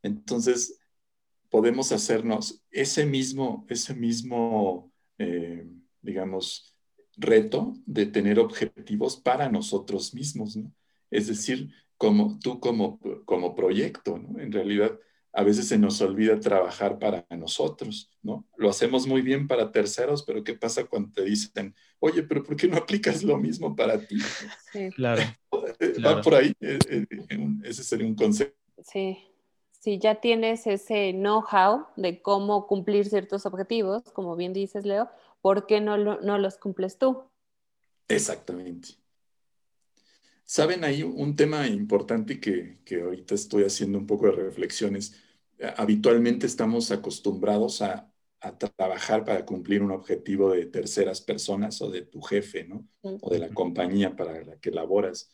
Entonces, 0.02 0.78
podemos 1.48 1.92
hacernos 1.92 2.62
ese 2.70 3.06
mismo, 3.06 3.64
ese 3.68 3.94
mismo, 3.94 4.92
eh, 5.18 5.66
digamos, 6.02 6.76
reto 7.16 7.74
de 7.86 8.06
tener 8.06 8.38
objetivos 8.38 9.16
para 9.16 9.50
nosotros 9.50 10.14
mismos, 10.14 10.56
¿no? 10.56 10.72
Es 11.10 11.26
decir, 11.26 11.70
como 11.96 12.38
tú 12.38 12.60
como, 12.60 13.00
como 13.24 13.54
proyecto, 13.54 14.18
¿no? 14.18 14.38
En 14.38 14.52
realidad, 14.52 14.98
a 15.32 15.42
veces 15.42 15.68
se 15.68 15.78
nos 15.78 16.00
olvida 16.00 16.40
trabajar 16.40 16.98
para 16.98 17.26
nosotros, 17.30 18.10
¿no? 18.22 18.46
Lo 18.56 18.70
hacemos 18.70 19.06
muy 19.06 19.22
bien 19.22 19.46
para 19.46 19.70
terceros, 19.70 20.22
pero 20.22 20.42
¿qué 20.42 20.54
pasa 20.54 20.84
cuando 20.84 21.12
te 21.12 21.24
dicen, 21.24 21.74
oye, 22.00 22.22
pero 22.22 22.42
¿por 22.42 22.56
qué 22.56 22.68
no 22.68 22.76
aplicas 22.76 23.22
lo 23.22 23.36
mismo 23.36 23.76
para 23.76 23.98
ti? 23.98 24.18
Sí. 24.72 24.90
Claro. 24.94 25.22
Va 26.04 26.20
por 26.22 26.34
ahí, 26.34 26.52
eh, 26.60 26.78
eh, 26.88 27.06
ese 27.64 27.84
sería 27.84 28.06
un 28.06 28.14
concepto. 28.14 28.56
Sí. 28.84 29.18
Si 29.80 29.98
ya 29.98 30.16
tienes 30.16 30.66
ese 30.66 31.12
know-how 31.12 31.86
de 31.96 32.20
cómo 32.20 32.66
cumplir 32.66 33.06
ciertos 33.06 33.46
objetivos, 33.46 34.02
como 34.12 34.34
bien 34.34 34.52
dices, 34.52 34.84
Leo, 34.84 35.08
¿por 35.40 35.66
qué 35.66 35.80
no, 35.80 35.96
no 35.96 36.38
los 36.38 36.56
cumples 36.56 36.98
tú? 36.98 37.22
Exactamente. 38.08 38.97
Saben, 40.50 40.82
ahí 40.82 41.02
un 41.02 41.36
tema 41.36 41.66
importante 41.66 42.40
que, 42.40 42.78
que 42.82 43.02
ahorita 43.02 43.34
estoy 43.34 43.64
haciendo 43.64 43.98
un 43.98 44.06
poco 44.06 44.26
de 44.26 44.32
reflexiones. 44.32 45.14
Habitualmente 45.76 46.46
estamos 46.46 46.90
acostumbrados 46.90 47.82
a, 47.82 48.10
a, 48.40 48.56
trabajar 48.56 49.26
para 49.26 49.44
cumplir 49.44 49.82
un 49.82 49.90
objetivo 49.90 50.50
de 50.52 50.64
terceras 50.64 51.20
personas 51.20 51.82
o 51.82 51.90
de 51.90 52.00
tu 52.00 52.22
jefe, 52.22 52.64
¿no? 52.64 52.88
O 53.02 53.30
de 53.30 53.40
la 53.40 53.50
compañía 53.50 54.16
para 54.16 54.42
la 54.42 54.58
que 54.58 54.70
laboras. 54.70 55.30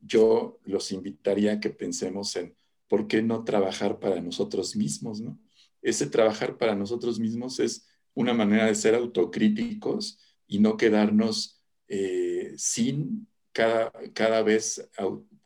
Yo 0.00 0.58
los 0.64 0.90
invitaría 0.90 1.52
a 1.52 1.60
que 1.60 1.68
pensemos 1.68 2.34
en 2.36 2.56
por 2.88 3.08
qué 3.08 3.20
no 3.20 3.44
trabajar 3.44 4.00
para 4.00 4.22
nosotros 4.22 4.74
mismos, 4.74 5.20
¿no? 5.20 5.38
Ese 5.82 6.06
trabajar 6.06 6.56
para 6.56 6.74
nosotros 6.74 7.20
mismos 7.20 7.60
es 7.60 7.86
una 8.14 8.32
manera 8.32 8.64
de 8.64 8.74
ser 8.74 8.94
autocríticos 8.94 10.18
y 10.46 10.60
no 10.60 10.78
quedarnos 10.78 11.60
eh, 11.88 12.54
sin 12.56 13.28
cada, 13.52 13.92
cada 14.14 14.42
vez 14.42 14.90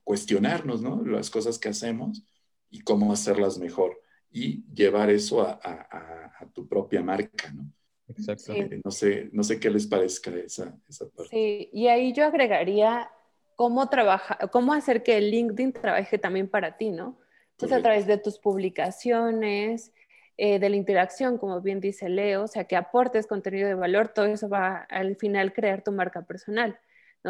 cuestionarnos 0.02 0.82
¿no? 0.82 1.02
las 1.04 1.30
cosas 1.30 1.58
que 1.58 1.68
hacemos 1.68 2.24
y 2.70 2.80
cómo 2.80 3.12
hacerlas 3.12 3.58
mejor 3.58 4.00
y 4.30 4.64
llevar 4.72 5.10
eso 5.10 5.42
a, 5.42 5.60
a, 5.62 6.46
tu 6.52 6.68
propia 6.68 7.02
marca, 7.02 7.50
¿no? 7.52 7.64
Exacto. 8.08 8.52
no, 8.84 8.90
sé, 8.90 9.30
no 9.32 9.42
sé 9.42 9.58
qué 9.58 9.70
les 9.70 9.86
parezca 9.86 10.30
esa, 10.30 10.76
esa 10.88 11.08
parte. 11.08 11.30
Sí, 11.30 11.70
y 11.72 11.86
ahí 11.86 12.12
yo 12.12 12.26
agregaría 12.26 13.10
cómo 13.56 13.88
trabajar, 13.88 14.50
cómo 14.50 14.72
hacer 14.72 15.02
que 15.02 15.16
el 15.16 15.30
LinkedIn 15.30 15.72
trabaje 15.72 16.18
también 16.18 16.48
para 16.48 16.76
ti, 16.76 16.90
¿no? 16.90 17.18
Pues 17.56 17.72
a 17.72 17.80
través 17.80 18.06
de 18.06 18.18
tus 18.18 18.38
publicaciones, 18.38 19.92
eh, 20.36 20.58
de 20.58 20.68
la 20.68 20.76
interacción, 20.76 21.38
como 21.38 21.60
bien 21.60 21.80
dice 21.80 22.08
Leo, 22.08 22.42
o 22.42 22.48
sea, 22.48 22.64
que 22.64 22.74
aportes 22.74 23.28
contenido 23.28 23.68
de 23.68 23.74
valor, 23.74 24.08
todo 24.08 24.26
eso 24.26 24.48
va 24.48 24.78
al 24.90 25.16
final 25.16 25.52
crear 25.52 25.82
tu 25.82 25.92
marca 25.92 26.22
personal. 26.22 26.78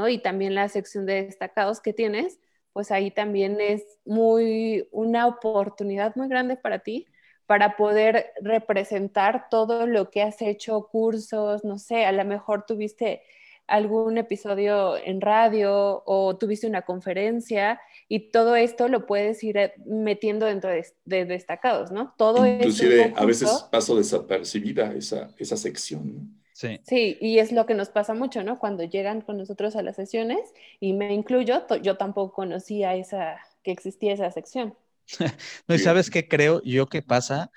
Y 0.09 0.19
también 0.19 0.55
la 0.55 0.69
sección 0.69 1.07
de 1.07 1.25
destacados 1.25 1.81
que 1.81 1.93
tienes, 1.93 2.41
pues 2.73 2.91
ahí 2.91 3.11
también 3.11 3.61
es 3.61 3.85
muy 4.05 4.89
una 4.91 5.27
oportunidad 5.27 6.17
muy 6.17 6.29
grande 6.29 6.57
para 6.57 6.81
ti 6.81 7.07
para 7.47 7.77
poder 7.77 8.33
representar 8.41 9.49
todo 9.51 9.87
lo 9.87 10.11
que 10.11 10.23
has 10.23 10.41
hecho, 10.41 10.89
cursos, 10.91 11.65
no 11.65 11.79
sé, 11.79 12.07
a 12.07 12.13
lo 12.13 12.25
mejor 12.25 12.65
tuviste 12.67 13.23
algún 13.67 14.19
episodio 14.19 14.97
en 14.97 15.21
radio 15.21 16.03
o 16.05 16.37
tuviste 16.37 16.67
una 16.67 16.83
conferencia 16.83 17.81
y 18.09 18.31
todo 18.31 18.57
esto 18.57 18.89
lo 18.89 19.07
puedes 19.07 19.43
ir 19.43 19.57
eh, 19.57 19.75
metiendo 19.87 20.47
dentro 20.47 20.71
de, 20.71 21.25
destacados, 21.25 21.91
¿no? 21.91 22.15
Todo 22.19 22.47
Inclusive 22.47 23.15
a 23.17 23.25
veces 23.25 23.67
paso 23.71 23.97
desapercibida 23.97 24.93
esa, 24.93 25.31
esa 25.39 25.57
sección, 25.57 26.15
¿no? 26.15 26.44
Sí. 26.57 26.79
sí, 26.85 27.19
y 27.21 27.41
es 27.41 27.51
lo 27.51 27.67
que 27.67 27.75
nos 27.75 27.89
pasa 27.89 28.15
mucho, 28.15 28.45
¿no? 28.45 28.61
Cuando 28.61 28.85
llegan 28.85 29.23
con 29.23 29.37
nosotros 29.37 29.75
a 29.75 29.83
las 29.83 29.97
sesiones, 29.97 30.39
y 30.79 30.93
me 30.93 31.13
incluyo, 31.13 31.67
yo 31.83 31.97
tampoco 31.97 32.33
conocía 32.33 32.95
esa, 32.95 33.41
que 33.65 33.73
existía 33.73 34.13
esa 34.13 34.31
sección. 34.31 34.77
no, 35.67 35.75
y 35.75 35.79
sabes 35.81 36.11
qué 36.11 36.29
creo 36.29 36.63
yo 36.63 36.87
que 36.87 37.03
pasa, 37.03 37.51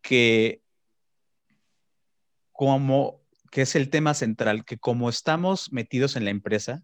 que 0.00 0.62
como, 2.50 3.20
que 3.50 3.62
es 3.62 3.76
el 3.76 3.90
tema 3.90 4.14
central, 4.14 4.64
que 4.64 4.78
como 4.78 5.10
estamos 5.10 5.70
metidos 5.70 6.16
en 6.16 6.24
la 6.24 6.30
empresa, 6.30 6.82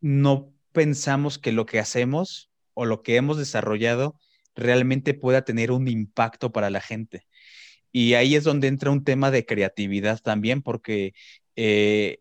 no 0.00 0.52
pensamos 0.72 1.38
que 1.38 1.52
lo 1.52 1.66
que 1.66 1.78
hacemos 1.78 2.50
o 2.74 2.84
lo 2.84 3.02
que 3.02 3.14
hemos 3.14 3.38
desarrollado 3.38 4.18
realmente 4.54 5.14
pueda 5.14 5.44
tener 5.44 5.70
un 5.70 5.88
impacto 5.88 6.50
para 6.50 6.70
la 6.70 6.80
gente. 6.80 7.26
Y 7.92 8.14
ahí 8.14 8.34
es 8.34 8.44
donde 8.44 8.68
entra 8.68 8.90
un 8.90 9.04
tema 9.04 9.30
de 9.30 9.44
creatividad 9.46 10.20
también, 10.20 10.62
porque 10.62 11.14
eh, 11.56 12.20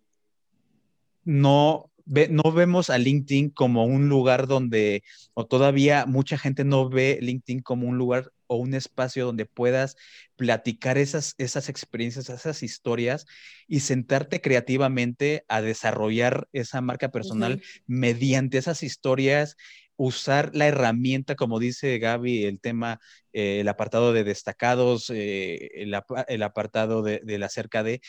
no, 1.23 1.91
no 2.05 2.51
vemos 2.51 2.89
a 2.89 2.97
LinkedIn 2.97 3.51
como 3.51 3.85
un 3.85 4.09
lugar 4.09 4.47
donde, 4.47 5.03
o 5.33 5.45
todavía 5.45 6.05
mucha 6.05 6.37
gente 6.37 6.63
no 6.63 6.89
ve 6.89 7.19
LinkedIn 7.21 7.61
como 7.61 7.87
un 7.87 7.97
lugar 7.97 8.31
o 8.47 8.57
un 8.57 8.73
espacio 8.73 9.25
donde 9.25 9.45
puedas 9.45 9.95
platicar 10.35 10.97
esas, 10.97 11.35
esas 11.37 11.69
experiencias, 11.69 12.29
esas 12.29 12.63
historias 12.63 13.25
y 13.65 13.79
sentarte 13.79 14.41
creativamente 14.41 15.45
a 15.47 15.61
desarrollar 15.61 16.49
esa 16.51 16.81
marca 16.81 17.11
personal 17.11 17.61
mediante 17.87 18.57
esas 18.57 18.83
historias, 18.83 19.55
usar 20.03 20.55
la 20.55 20.67
herramienta, 20.67 21.35
como 21.35 21.59
dice 21.59 21.99
Gaby, 21.99 22.45
el 22.45 22.59
tema, 22.59 22.99
eh, 23.33 23.59
el 23.59 23.67
apartado 23.67 24.13
de 24.13 24.23
destacados, 24.23 25.11
eh, 25.13 25.69
el, 25.75 26.43
apartado 26.43 27.03
de, 27.03 27.21
la 27.37 27.49
cerca 27.49 27.83
de, 27.83 28.01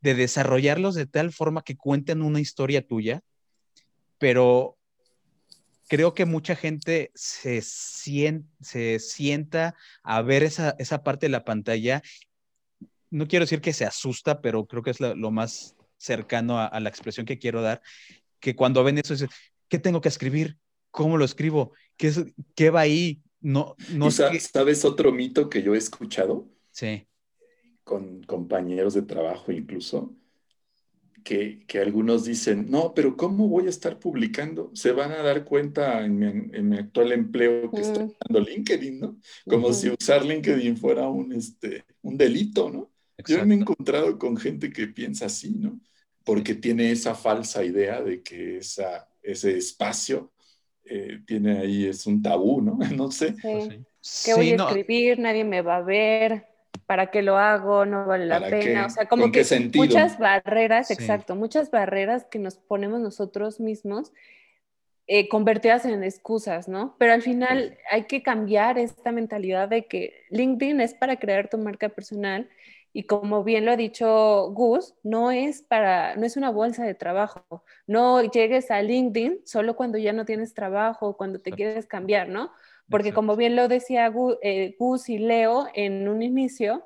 de 0.00 0.14
desarrollarlos 0.14 0.94
de 0.94 1.06
tal 1.06 1.32
forma 1.32 1.62
que 1.62 1.76
cuenten 1.76 2.22
una 2.22 2.38
historia 2.38 2.86
tuya, 2.86 3.22
pero 4.18 4.78
creo 5.88 6.14
que 6.14 6.26
mucha 6.26 6.54
gente 6.54 7.10
se, 7.16 7.60
se 7.60 8.98
sienta 9.00 9.74
a 10.04 10.22
ver 10.22 10.44
esa, 10.44 11.02
parte 11.02 11.26
de 11.26 11.30
la 11.30 11.44
pantalla. 11.44 12.02
No 13.10 13.26
quiero 13.26 13.44
decir 13.44 13.60
que 13.60 13.72
se 13.72 13.84
asusta, 13.84 14.40
pero 14.40 14.64
creo 14.66 14.84
que 14.84 14.92
es 14.92 15.00
lo, 15.00 15.30
más 15.32 15.74
cercano 15.96 16.60
a, 16.60 16.78
la 16.78 16.88
expresión 16.88 17.26
que 17.26 17.40
quiero 17.40 17.62
dar, 17.62 17.82
que 18.38 18.54
cuando 18.54 18.84
ven 18.84 18.98
eso, 18.98 19.14
¿qué 19.72 19.78
tengo 19.78 20.02
que 20.02 20.08
escribir? 20.08 20.58
¿Cómo 20.90 21.16
lo 21.16 21.24
escribo? 21.24 21.72
¿Qué, 21.96 22.12
qué 22.54 22.70
va 22.70 22.82
ahí? 22.82 23.22
No, 23.40 23.74
no 23.90 24.10
¿Sabes 24.10 24.84
otro 24.84 25.10
mito 25.10 25.48
que 25.48 25.62
yo 25.62 25.74
he 25.74 25.78
escuchado? 25.78 26.48
Sí 26.70 27.08
con 27.84 28.22
compañeros 28.22 28.94
de 28.94 29.02
trabajo 29.02 29.52
incluso, 29.52 30.14
que, 31.24 31.64
algunos 31.80 32.24
dicen, 32.24 32.68
no, 32.68 32.94
pero 32.94 33.16
¿cómo 33.16 33.46
voy 33.48 33.66
a 33.66 33.70
estar 33.70 33.98
publicando? 34.00 34.70
Se 34.74 34.90
van 34.90 35.12
a 35.12 35.22
dar 35.22 35.44
cuenta 35.44 36.04
en 36.04 36.68
mi, 36.68 36.76
actual 36.76 37.12
empleo 37.12 37.70
que 37.70 37.80
estoy 37.80 38.04
usando 38.06 38.40
LinkedIn, 38.40 39.00
¿no? 39.00 39.18
Como 39.46 39.72
si 39.72 39.90
usar 39.90 40.24
LinkedIn 40.24 40.76
fuera 40.76 41.08
un, 41.08 41.32
este, 41.32 41.84
un 42.02 42.16
delito, 42.16 42.70
¿no? 42.70 42.90
Yo 43.24 43.46
me 43.46 43.54
he 43.54 43.58
encontrado 43.58 44.18
con 44.18 44.36
gente 44.36 44.72
que 44.72 44.88
piensa 44.88 45.26
así, 45.26 45.54
¿no? 45.54 45.80
Porque 46.24 46.54
tiene 46.54 46.90
esa 46.90 47.14
falsa 47.14 47.64
idea 47.64 48.02
de 48.02 48.22
que 48.22 48.58
esa, 48.58 49.08
ese 49.22 49.56
espacio 49.56 50.32
eh, 50.84 51.20
tiene 51.26 51.58
ahí, 51.58 51.86
es 51.86 52.06
un 52.06 52.22
tabú, 52.22 52.60
¿no? 52.60 52.78
No 52.96 53.10
sé. 53.10 53.34
¿Qué 54.24 54.34
voy 54.34 54.50
a 54.52 54.56
escribir? 54.56 55.18
Nadie 55.18 55.44
me 55.44 55.62
va 55.62 55.76
a 55.76 55.82
ver. 55.82 56.52
¿para 56.86 57.10
qué 57.10 57.22
lo 57.22 57.38
hago? 57.38 57.86
No 57.86 58.06
vale 58.06 58.26
la 58.26 58.40
pena. 58.40 58.86
O 58.86 58.90
sea, 58.90 59.06
como 59.06 59.32
que 59.32 59.44
muchas 59.74 60.18
barreras, 60.18 60.90
exacto, 60.90 61.34
muchas 61.34 61.70
barreras 61.70 62.24
que 62.24 62.38
nos 62.38 62.56
ponemos 62.56 63.00
nosotros 63.00 63.60
mismos 63.60 64.12
eh, 65.06 65.28
convertidas 65.28 65.84
en 65.84 66.04
excusas, 66.04 66.68
¿no? 66.68 66.94
Pero 66.98 67.12
al 67.14 67.22
final 67.22 67.78
hay 67.90 68.04
que 68.04 68.22
cambiar 68.22 68.78
esta 68.78 69.10
mentalidad 69.10 69.68
de 69.68 69.86
que 69.86 70.12
LinkedIn 70.30 70.80
es 70.80 70.94
para 70.94 71.16
crear 71.16 71.48
tu 71.48 71.58
marca 71.58 71.88
personal 71.88 72.48
y 72.92 73.04
como 73.04 73.42
bien 73.42 73.64
lo 73.64 73.72
ha 73.72 73.76
dicho 73.76 74.50
Gus, 74.50 74.94
no 75.02 75.30
es 75.30 75.62
para, 75.62 76.14
no 76.16 76.26
es 76.26 76.36
una 76.36 76.50
bolsa 76.50 76.84
de 76.84 76.94
trabajo. 76.94 77.64
No 77.86 78.22
llegues 78.22 78.70
a 78.70 78.82
LinkedIn 78.82 79.40
solo 79.46 79.76
cuando 79.76 79.96
ya 79.96 80.12
no 80.12 80.26
tienes 80.26 80.52
trabajo, 80.52 81.16
cuando 81.16 81.40
te 81.40 81.52
quieres 81.52 81.86
cambiar, 81.86 82.28
¿no? 82.28 82.52
Porque 82.90 83.14
como 83.14 83.36
bien 83.36 83.56
lo 83.56 83.68
decía 83.68 84.12
eh, 84.42 84.76
Gus 84.78 85.08
y 85.08 85.18
Leo 85.18 85.68
en 85.72 86.06
un 86.06 86.22
inicio, 86.22 86.84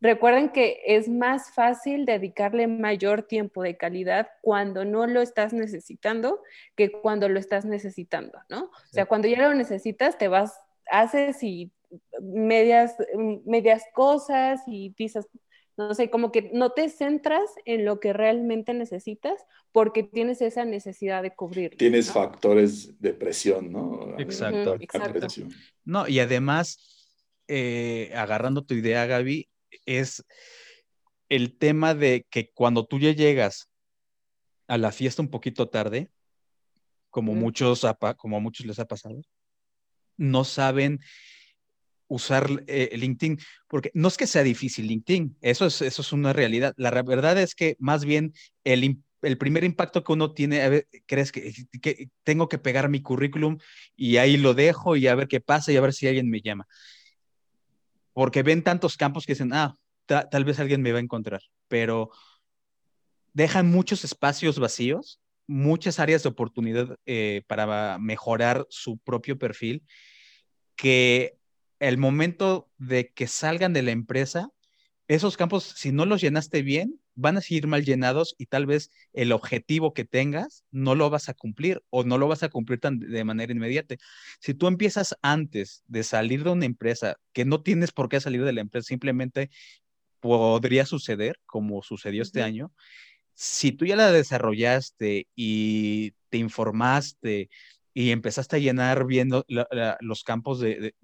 recuerden 0.00 0.48
que 0.48 0.80
es 0.86 1.10
más 1.10 1.52
fácil 1.52 2.06
dedicarle 2.06 2.66
mayor 2.66 3.22
tiempo 3.22 3.62
de 3.62 3.76
calidad 3.76 4.28
cuando 4.40 4.86
no 4.86 5.06
lo 5.06 5.20
estás 5.20 5.52
necesitando 5.52 6.40
que 6.74 6.90
cuando 6.90 7.28
lo 7.28 7.38
estás 7.38 7.66
necesitando, 7.66 8.38
¿no? 8.48 8.64
O 8.64 8.92
sea, 8.92 9.04
cuando 9.04 9.28
ya 9.28 9.46
lo 9.46 9.54
necesitas, 9.54 10.16
te 10.16 10.28
vas, 10.28 10.58
haces 10.90 11.42
y 11.42 11.70
medias, 12.20 12.96
medias 13.44 13.84
cosas 13.92 14.62
y 14.66 14.94
dices, 14.96 15.26
no 15.76 15.94
sé, 15.94 16.08
como 16.10 16.30
que 16.30 16.50
no 16.52 16.70
te 16.70 16.88
centras 16.88 17.50
en 17.64 17.84
lo 17.84 17.98
que 17.98 18.12
realmente 18.12 18.74
necesitas 18.74 19.44
porque 19.72 20.04
tienes 20.04 20.40
esa 20.40 20.64
necesidad 20.64 21.22
de 21.22 21.34
cubrir. 21.34 21.76
Tienes 21.76 22.12
factores 22.12 23.00
de 23.00 23.12
presión, 23.12 23.72
¿no? 23.72 24.14
Exacto. 24.18 24.76
No, 25.84 26.06
y 26.06 26.20
además, 26.20 26.78
eh, 27.48 28.12
agarrando 28.14 28.64
tu 28.64 28.74
idea, 28.74 29.06
Gaby, 29.06 29.48
es 29.84 30.24
el 31.28 31.58
tema 31.58 31.94
de 31.94 32.26
que 32.30 32.50
cuando 32.52 32.86
tú 32.86 32.98
ya 32.98 33.12
llegas 33.12 33.68
a 34.68 34.78
la 34.78 34.92
fiesta 34.92 35.22
un 35.22 35.30
poquito 35.30 35.68
tarde, 35.68 36.10
como, 37.10 37.34
muchos, 37.34 37.84
como 38.16 38.36
a 38.36 38.40
muchos 38.40 38.66
les 38.66 38.78
ha 38.78 38.86
pasado, 38.86 39.20
no 40.16 40.44
saben 40.44 41.00
usar 42.08 42.64
eh, 42.66 42.96
LinkedIn, 42.96 43.38
porque 43.68 43.90
no 43.94 44.08
es 44.08 44.16
que 44.16 44.26
sea 44.26 44.42
difícil 44.42 44.86
LinkedIn, 44.86 45.36
eso 45.40 45.66
es, 45.66 45.82
eso 45.82 46.02
es 46.02 46.12
una 46.12 46.32
realidad. 46.32 46.74
La 46.76 46.90
verdad 47.02 47.38
es 47.38 47.54
que 47.54 47.76
más 47.78 48.04
bien 48.04 48.32
el, 48.64 48.98
el 49.22 49.38
primer 49.38 49.64
impacto 49.64 50.04
que 50.04 50.12
uno 50.12 50.32
tiene, 50.32 50.62
a 50.62 50.68
ver, 50.68 50.88
crees 51.06 51.32
que, 51.32 51.52
que, 51.80 52.08
tengo 52.22 52.48
que 52.48 52.58
pegar 52.58 52.88
mi 52.88 53.02
currículum 53.02 53.58
y 53.96 54.18
ahí 54.18 54.36
lo 54.36 54.54
dejo 54.54 54.96
y 54.96 55.06
a 55.06 55.14
ver 55.14 55.28
qué 55.28 55.40
pasa 55.40 55.72
y 55.72 55.76
a 55.76 55.80
ver 55.80 55.92
si 55.92 56.06
alguien 56.06 56.30
me 56.30 56.40
llama. 56.40 56.66
Porque 58.12 58.42
ven 58.42 58.62
tantos 58.62 58.96
campos 58.96 59.26
que 59.26 59.32
dicen, 59.32 59.52
ah, 59.52 59.74
tal 60.06 60.44
vez 60.44 60.60
alguien 60.60 60.82
me 60.82 60.92
va 60.92 60.98
a 60.98 61.02
encontrar, 61.02 61.40
pero 61.68 62.10
dejan 63.32 63.70
muchos 63.70 64.04
espacios 64.04 64.58
vacíos, 64.58 65.20
muchas 65.46 65.98
áreas 65.98 66.22
de 66.22 66.28
oportunidad 66.28 66.96
eh, 67.06 67.42
para 67.46 67.98
mejorar 67.98 68.66
su 68.70 68.98
propio 68.98 69.38
perfil 69.38 69.82
que 70.76 71.36
el 71.80 71.98
momento 71.98 72.70
de 72.78 73.12
que 73.12 73.26
salgan 73.26 73.72
de 73.72 73.82
la 73.82 73.90
empresa, 73.90 74.50
esos 75.08 75.36
campos, 75.36 75.64
si 75.76 75.92
no 75.92 76.06
los 76.06 76.20
llenaste 76.20 76.62
bien, 76.62 77.00
van 77.14 77.36
a 77.36 77.40
seguir 77.40 77.66
mal 77.66 77.84
llenados 77.84 78.34
y 78.38 78.46
tal 78.46 78.66
vez 78.66 78.90
el 79.12 79.32
objetivo 79.32 79.92
que 79.94 80.04
tengas 80.04 80.64
no 80.70 80.94
lo 80.94 81.10
vas 81.10 81.28
a 81.28 81.34
cumplir 81.34 81.82
o 81.90 82.04
no 82.04 82.18
lo 82.18 82.26
vas 82.28 82.42
a 82.42 82.48
cumplir 82.48 82.80
tan 82.80 82.98
de 82.98 83.24
manera 83.24 83.52
inmediata. 83.52 83.96
Si 84.40 84.54
tú 84.54 84.66
empiezas 84.66 85.16
antes 85.22 85.84
de 85.86 86.02
salir 86.02 86.44
de 86.44 86.50
una 86.50 86.64
empresa, 86.66 87.16
que 87.32 87.44
no 87.44 87.62
tienes 87.62 87.92
por 87.92 88.08
qué 88.08 88.20
salir 88.20 88.44
de 88.44 88.52
la 88.52 88.62
empresa, 88.62 88.88
simplemente 88.88 89.50
podría 90.20 90.86
suceder, 90.86 91.38
como 91.46 91.82
sucedió 91.82 92.22
este 92.22 92.42
año, 92.42 92.72
si 93.34 93.72
tú 93.72 93.84
ya 93.84 93.96
la 93.96 94.12
desarrollaste 94.12 95.28
y 95.34 96.12
te 96.30 96.38
informaste, 96.38 97.50
y 97.94 98.10
empezaste 98.10 98.56
a 98.56 98.58
llenar 98.58 99.06
viendo 99.06 99.44
los 99.48 100.24
campos 100.24 100.58
de, 100.60 100.94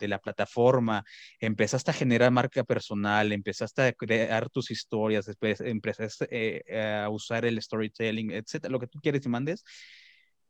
la 0.00 0.18
plataforma, 0.18 1.04
empezaste 1.38 1.90
a 1.90 1.94
generar 1.94 2.30
marca 2.30 2.64
personal, 2.64 3.32
empezaste 3.32 3.82
a 3.82 3.92
crear 3.92 4.48
tus 4.48 4.70
historias, 4.70 5.30
empezaste 5.60 6.26
eh, 6.30 7.02
a 7.04 7.10
usar 7.10 7.44
el 7.44 7.60
storytelling, 7.60 8.30
etcétera, 8.32 8.72
lo 8.72 8.80
que 8.80 8.88
tú 8.88 8.98
quieres 9.00 9.24
y 9.26 9.28
mandes, 9.28 9.62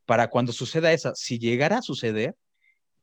para 0.05 0.29
cuando 0.29 0.53
suceda 0.53 0.93
eso, 0.93 1.13
si 1.15 1.37
llegara 1.37 1.79
a 1.79 1.81
suceder, 1.81 2.35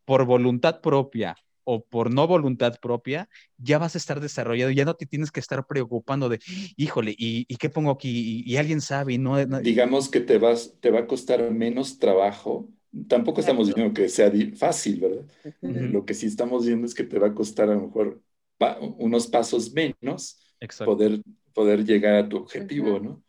por 0.07 0.25
voluntad 0.25 0.81
propia 0.81 1.37
o 1.65 1.85
por 1.85 2.13
no 2.13 2.27
voluntad 2.27 2.79
propia, 2.81 3.29
ya 3.59 3.79
vas 3.79 3.95
a 3.95 3.99
estar 3.99 4.21
desarrollado, 4.21 4.71
ya 4.71 4.85
no 4.85 4.95
te 4.95 5.07
tienes 5.07 5.31
que 5.31 5.41
estar 5.41 5.67
preocupando 5.67 6.29
de, 6.29 6.41
híjole, 6.77 7.15
¿y, 7.17 7.45
qué 7.57 7.71
pongo 7.71 7.91
aquí? 7.91 8.43
¿Y, 8.45 8.57
alguien 8.57 8.81
sabe? 8.81 9.15
Y 9.15 9.19
no, 9.19 9.39
Digamos 9.61 10.09
que 10.09 10.21
te, 10.21 10.39
vas, 10.39 10.75
te 10.81 10.91
va 10.91 11.01
a 11.01 11.07
costar 11.07 11.51
menos 11.51 11.99
trabajo. 11.99 12.69
Tampoco 13.09 13.41
estamos 13.41 13.67
diciendo 13.67 13.93
que 13.93 14.09
sea 14.09 14.31
fácil, 14.57 15.01
¿verdad? 15.01 15.25
Lo 15.61 16.05
que 16.05 16.15
sí 16.15 16.27
estamos 16.27 16.65
viendo 16.65 16.87
es 16.87 16.95
que 16.95 17.05
te 17.05 17.19
va 17.19 17.29
a 17.29 17.35
costar 17.35 17.69
a 17.71 17.75
lo 17.75 17.87
mejor 17.87 18.23
unos 18.99 19.27
pasos 19.27 19.73
menos 19.73 20.39
poder, 20.85 21.21
poder 21.53 21.85
llegar 21.85 22.15
a 22.15 22.29
tu 22.29 22.37
objetivo, 22.37 23.01
¿no? 23.01 23.23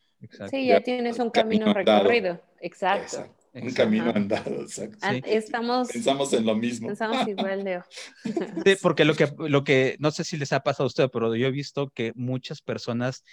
Sí, 0.50 0.68
ya, 0.68 0.82
tienes 0.82 1.20
un 1.20 1.30
camino, 1.30 1.74
recorrido. 1.74 2.42
Exacto. 2.60 3.35
Un 3.62 3.72
camino 3.72 4.12
andado, 4.14 4.62
exacto. 4.62 5.08
Estamos, 5.26 5.88
pensamos 5.88 6.34
en 6.34 6.46
lo 6.46 6.56
mismo. 6.56 6.88
Pensamos 6.88 7.26
igual, 7.28 7.64
Leo. 7.64 7.84
Sí, 8.24 8.76
porque 8.82 9.06
lo 9.06 9.16
que, 9.16 9.32
lo 9.38 9.64
que, 9.64 9.96
no 10.00 10.12
sé 10.12 10.26
si 10.26 10.36
les 10.36 10.52
ha 10.52 10.60
pasado 10.60 10.84
a 10.84 10.88
ustedes, 10.88 11.10
pero 11.12 11.34
yo 11.36 11.48
he 11.48 11.52
visto 11.52 11.90
que 11.90 12.12
muchas 12.16 12.62
personas 12.62 13.24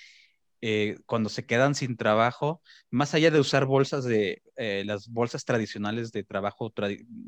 eh, 0.61 0.96
cuando 1.06 1.28
se 1.28 1.44
quedan 1.44 1.74
sin 1.74 1.96
trabajo, 1.96 2.62
más 2.88 3.14
allá 3.14 3.32
de 3.32 3.40
usar 3.40 3.66
bolsas 3.66 4.04
de, 4.04 4.42
eh, 4.54 4.85
las 4.87 5.08
bolsas 5.08 5.44
tradicionales 5.44 6.12
de 6.12 6.22
trabajo 6.22 6.72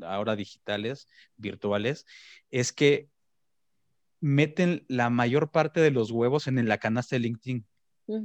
ahora 0.03 0.37
digitales, 0.37 1.09
virtuales, 1.35 2.05
es 2.49 2.71
que 2.71 3.09
meten 4.21 4.85
la 4.87 5.09
mayor 5.09 5.51
parte 5.51 5.81
de 5.81 5.91
los 5.91 6.11
huevos 6.11 6.47
en 6.47 6.65
la 6.65 6.77
canasta 6.77 7.17
de 7.17 7.19
LinkedIn, 7.19 7.65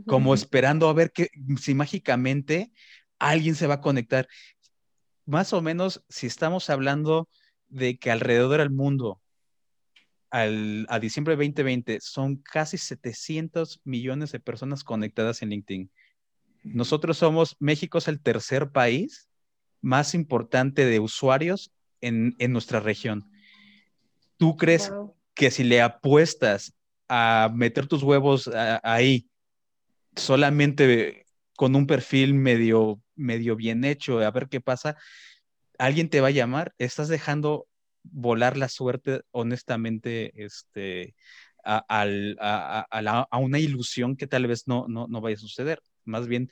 como 0.06 0.33
esperando 0.33 0.88
a 0.88 0.92
ver 0.92 1.11
que 1.11 1.30
si 1.59 1.74
mágicamente 1.74 2.70
alguien 3.18 3.54
se 3.54 3.66
va 3.66 3.74
a 3.74 3.80
conectar 3.80 4.28
más 5.31 5.53
o 5.53 5.62
menos, 5.62 6.05
si 6.09 6.27
estamos 6.27 6.71
hablando 6.71 7.29
de 7.69 7.99
que 7.99 8.11
alrededor 8.11 8.59
del 8.59 8.71
mundo, 8.71 9.21
a 10.33 10.99
diciembre 11.01 11.37
de 11.37 11.45
2020, 11.45 11.99
son 12.01 12.37
casi 12.37 12.79
700 12.79 13.81
millones 13.85 14.33
de 14.33 14.40
personas 14.40 14.85
conectadas 14.85 15.43
en 15.43 15.51
LinkedIn. 15.51 15.90
Nosotros 16.62 17.16
somos, 17.16 17.57
México 17.59 17.99
es 17.99 18.09
el 18.09 18.21
tercer 18.21 18.71
país 18.71 19.29
más 19.81 20.14
importante 20.14 20.85
de 20.85 21.01
usuarios 21.01 21.73
en, 22.01 22.35
nuestra 22.53 22.81
región. 22.81 23.31
¿Tú 24.37 24.57
crees 24.57 24.93
que 25.35 25.51
si 25.51 25.64
le 25.64 25.81
apuestas 25.81 26.75
a 27.09 27.51
meter 27.55 27.87
tus 27.87 28.03
huevos 28.03 28.51
ahí 28.83 29.29
solamente 30.16 31.27
con 31.57 31.77
un 31.77 31.87
perfil 31.87 32.35
medio, 32.35 33.01
medio 33.20 33.56
bien 33.56 33.85
hecho, 33.85 34.20
a 34.20 34.30
ver 34.30 34.48
qué 34.48 34.61
pasa, 34.61 34.96
alguien 35.78 36.11
te 36.11 36.20
va 36.20 36.28
a 36.28 36.33
llamar, 36.33 36.74
estás 36.78 37.09
dejando 37.09 37.68
volar 38.02 38.56
la 38.56 38.68
suerte, 38.68 39.22
honestamente, 39.30 40.33
este, 40.42 41.14
a, 41.64 41.85
a, 43.30 43.38
una 43.38 43.59
ilusión 43.59 44.16
que 44.16 44.26
tal 44.26 44.46
vez 44.46 44.66
no, 44.66 44.87
no, 44.88 45.06
no 45.09 45.20
vaya 45.20 45.37
a 45.37 45.40
suceder. 45.40 45.83
Más 46.04 46.26
bien, 46.28 46.50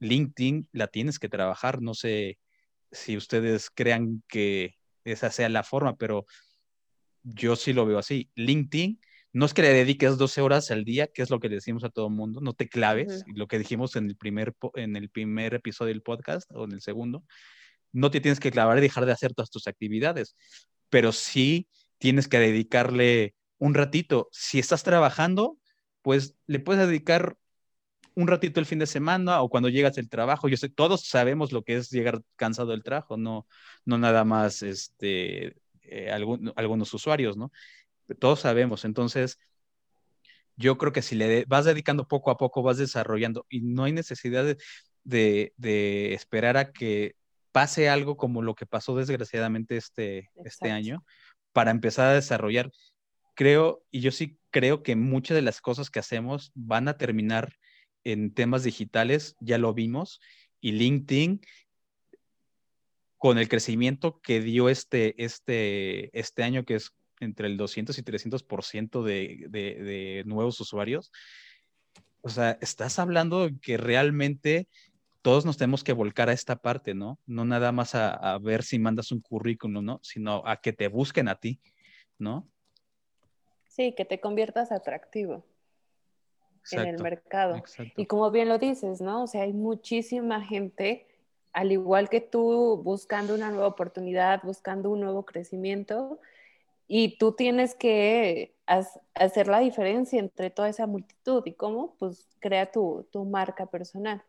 LinkedIn 0.00 0.68
la 0.72 0.88
tienes 0.88 1.18
que 1.18 1.28
trabajar. 1.28 1.82
No 1.82 1.94
sé 1.94 2.38
si 2.90 3.16
ustedes 3.16 3.70
crean 3.70 4.22
que 4.28 4.76
esa 5.04 5.30
sea 5.30 5.48
la 5.48 5.62
forma, 5.64 5.96
pero 5.96 6.26
yo 7.22 7.56
sí 7.56 7.72
lo 7.72 7.86
veo 7.86 7.98
así. 7.98 8.30
LinkedIn, 8.34 9.00
no 9.32 9.46
es 9.46 9.54
que 9.54 9.62
le 9.62 9.72
dediques 9.72 10.18
12 10.18 10.40
horas 10.42 10.70
al 10.70 10.84
día, 10.84 11.06
que 11.06 11.22
es 11.22 11.30
lo 11.30 11.40
que 11.40 11.48
decimos 11.48 11.84
a 11.84 11.88
todo 11.90 12.08
el 12.08 12.14
mundo, 12.14 12.40
no 12.40 12.52
te 12.52 12.68
claves, 12.68 13.24
lo 13.34 13.46
que 13.46 13.58
dijimos 13.58 13.96
en 13.96 14.06
el, 14.06 14.16
primer, 14.16 14.54
en 14.74 14.96
el 14.96 15.08
primer 15.08 15.54
episodio 15.54 15.92
del 15.92 16.02
podcast 16.02 16.50
o 16.52 16.64
en 16.64 16.72
el 16.72 16.82
segundo, 16.82 17.24
no 17.92 18.10
te 18.10 18.20
tienes 18.20 18.40
que 18.40 18.50
clavar 18.50 18.78
y 18.78 18.82
dejar 18.82 19.06
de 19.06 19.12
hacer 19.12 19.34
todas 19.34 19.50
tus 19.50 19.66
actividades, 19.66 20.36
pero 20.90 21.12
sí 21.12 21.68
tienes 21.98 22.28
que 22.28 22.38
dedicarle 22.38 23.34
un 23.58 23.74
ratito. 23.74 24.28
Si 24.32 24.58
estás 24.58 24.82
trabajando, 24.82 25.56
pues 26.02 26.34
le 26.46 26.58
puedes 26.58 26.86
dedicar 26.86 27.36
un 28.14 28.28
ratito 28.28 28.60
el 28.60 28.66
fin 28.66 28.78
de 28.78 28.86
semana 28.86 29.40
o 29.40 29.48
cuando 29.48 29.68
llegas 29.68 29.94
del 29.94 30.08
trabajo. 30.10 30.48
Yo 30.48 30.56
sé, 30.56 30.68
todos 30.68 31.06
sabemos 31.06 31.52
lo 31.52 31.62
que 31.62 31.76
es 31.76 31.90
llegar 31.90 32.20
cansado 32.36 32.70
del 32.72 32.82
trabajo, 32.82 33.16
no, 33.16 33.46
no 33.84 33.98
nada 33.98 34.24
más 34.24 34.62
este, 34.62 35.56
eh, 35.82 36.10
algunos 36.10 36.92
usuarios, 36.94 37.36
¿no? 37.36 37.52
Todos 38.14 38.40
sabemos. 38.40 38.84
Entonces, 38.84 39.38
yo 40.56 40.78
creo 40.78 40.92
que 40.92 41.02
si 41.02 41.16
le 41.16 41.44
vas 41.46 41.64
dedicando 41.64 42.06
poco 42.06 42.30
a 42.30 42.36
poco, 42.36 42.62
vas 42.62 42.78
desarrollando 42.78 43.46
y 43.48 43.60
no 43.62 43.84
hay 43.84 43.92
necesidad 43.92 44.44
de, 45.04 45.52
de, 45.56 46.14
esperar 46.14 46.56
a 46.56 46.72
que 46.72 47.16
pase 47.52 47.88
algo 47.88 48.16
como 48.16 48.42
lo 48.42 48.54
que 48.54 48.66
pasó 48.66 48.96
desgraciadamente 48.96 49.76
este, 49.76 50.30
este 50.44 50.70
año 50.70 51.04
para 51.52 51.70
empezar 51.70 52.08
a 52.08 52.14
desarrollar. 52.14 52.70
Creo, 53.34 53.84
y 53.90 54.00
yo 54.00 54.10
sí 54.10 54.38
creo 54.50 54.82
que 54.82 54.96
muchas 54.96 55.34
de 55.34 55.42
las 55.42 55.60
cosas 55.60 55.90
que 55.90 55.98
hacemos 55.98 56.52
van 56.54 56.88
a 56.88 56.96
terminar 56.98 57.56
en 58.04 58.34
temas 58.34 58.64
digitales, 58.64 59.36
ya 59.40 59.58
lo 59.58 59.74
vimos, 59.74 60.20
y 60.60 60.72
LinkedIn, 60.72 61.40
con 63.16 63.38
el 63.38 63.48
crecimiento 63.48 64.20
que 64.20 64.40
dio 64.40 64.68
este, 64.68 65.22
este, 65.22 66.18
este 66.18 66.42
año, 66.42 66.64
que 66.64 66.74
es 66.74 66.92
entre 67.22 67.46
el 67.46 67.56
200 67.56 67.96
y 67.98 68.02
300% 68.02 69.02
de, 69.02 69.46
de, 69.48 69.74
de 69.82 70.22
nuevos 70.26 70.60
usuarios, 70.60 71.10
o 72.20 72.28
sea, 72.28 72.58
estás 72.60 72.98
hablando 72.98 73.48
que 73.60 73.76
realmente 73.76 74.68
todos 75.22 75.44
nos 75.44 75.56
tenemos 75.56 75.84
que 75.84 75.92
volcar 75.92 76.28
a 76.28 76.32
esta 76.32 76.56
parte, 76.56 76.94
¿no? 76.94 77.18
No 77.26 77.44
nada 77.44 77.72
más 77.72 77.94
a, 77.94 78.12
a, 78.12 78.38
ver 78.38 78.62
si 78.62 78.78
mandas 78.78 79.12
un 79.12 79.20
currículum, 79.20 79.84
¿no? 79.84 80.00
Sino 80.02 80.42
a 80.46 80.60
que 80.60 80.72
te 80.72 80.88
busquen 80.88 81.28
a 81.28 81.36
ti, 81.36 81.60
¿no? 82.18 82.48
Sí, 83.68 83.94
que 83.96 84.04
te 84.04 84.20
conviertas 84.20 84.72
atractivo 84.72 85.44
en 86.70 86.86
el 86.86 87.02
mercado. 87.02 87.62
Y 87.96 88.06
como 88.06 88.30
bien 88.30 88.48
lo 88.48 88.58
dices, 88.58 89.00
¿no? 89.00 89.24
O 89.24 89.26
sea, 89.26 89.42
hay 89.42 89.52
muchísima 89.52 90.44
gente, 90.44 91.06
al 91.52 91.72
igual 91.72 92.08
que 92.08 92.20
tú, 92.20 92.80
buscando 92.82 93.34
una 93.34 93.50
nueva 93.50 93.66
oportunidad, 93.66 94.42
buscando 94.42 94.90
un 94.90 95.00
nuevo 95.00 95.24
crecimiento, 95.24 96.20
y 96.94 97.16
tú 97.16 97.32
tienes 97.32 97.74
que 97.74 98.54
hacer 98.66 99.48
la 99.48 99.60
diferencia 99.60 100.20
entre 100.20 100.50
toda 100.50 100.68
esa 100.68 100.86
multitud. 100.86 101.42
¿Y 101.46 101.54
cómo? 101.54 101.96
Pues 101.98 102.28
crea 102.38 102.70
tu, 102.70 103.08
marca 103.24 103.64
personal. 103.64 104.22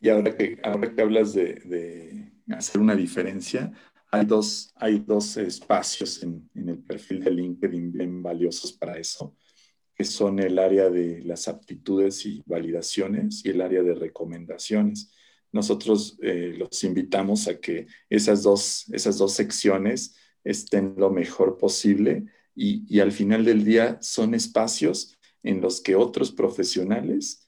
Y 0.00 0.08
ahora 0.08 0.36
que, 0.36 0.58
ahora 0.64 0.92
que 0.92 1.00
hablas 1.00 1.32
de, 1.32 2.32
hacer 2.50 2.80
una 2.80 2.96
diferencia, 2.96 3.72
hay 4.10 4.24
dos, 4.24 4.72
hay 4.74 4.98
dos 4.98 5.36
espacios 5.36 6.20
en, 6.24 6.50
en 6.56 6.70
el 6.70 6.78
perfil 6.80 7.22
de 7.22 7.30
LinkedIn 7.30 7.92
bien 7.92 8.20
valiosos 8.20 8.72
para 8.72 8.98
eso 8.98 9.36
que 9.94 10.04
son 10.04 10.40
el 10.40 10.58
área 10.58 10.90
de 10.90 11.22
las 11.22 11.46
aptitudes 11.46 12.26
y 12.26 12.42
validaciones 12.46 13.44
y 13.44 13.50
el 13.50 13.60
área 13.60 13.82
de 13.84 13.94
recomendaciones. 13.94 15.12
Nosotros 15.52 16.18
eh, 16.22 16.54
los 16.58 16.82
invitamos 16.82 17.46
a 17.46 17.60
que 17.60 17.86
esas 18.08 18.42
dos, 18.42 18.86
esas 18.92 19.18
dos 19.18 19.34
secciones 19.34 20.16
estén 20.44 20.94
lo 20.96 21.10
mejor 21.10 21.56
posible 21.58 22.24
y, 22.54 22.84
y 22.88 23.00
al 23.00 23.12
final 23.12 23.44
del 23.44 23.64
día 23.64 23.98
son 24.00 24.34
espacios 24.34 25.18
en 25.42 25.60
los 25.60 25.80
que 25.80 25.96
otros 25.96 26.32
profesionales 26.32 27.46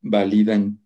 validan, 0.00 0.80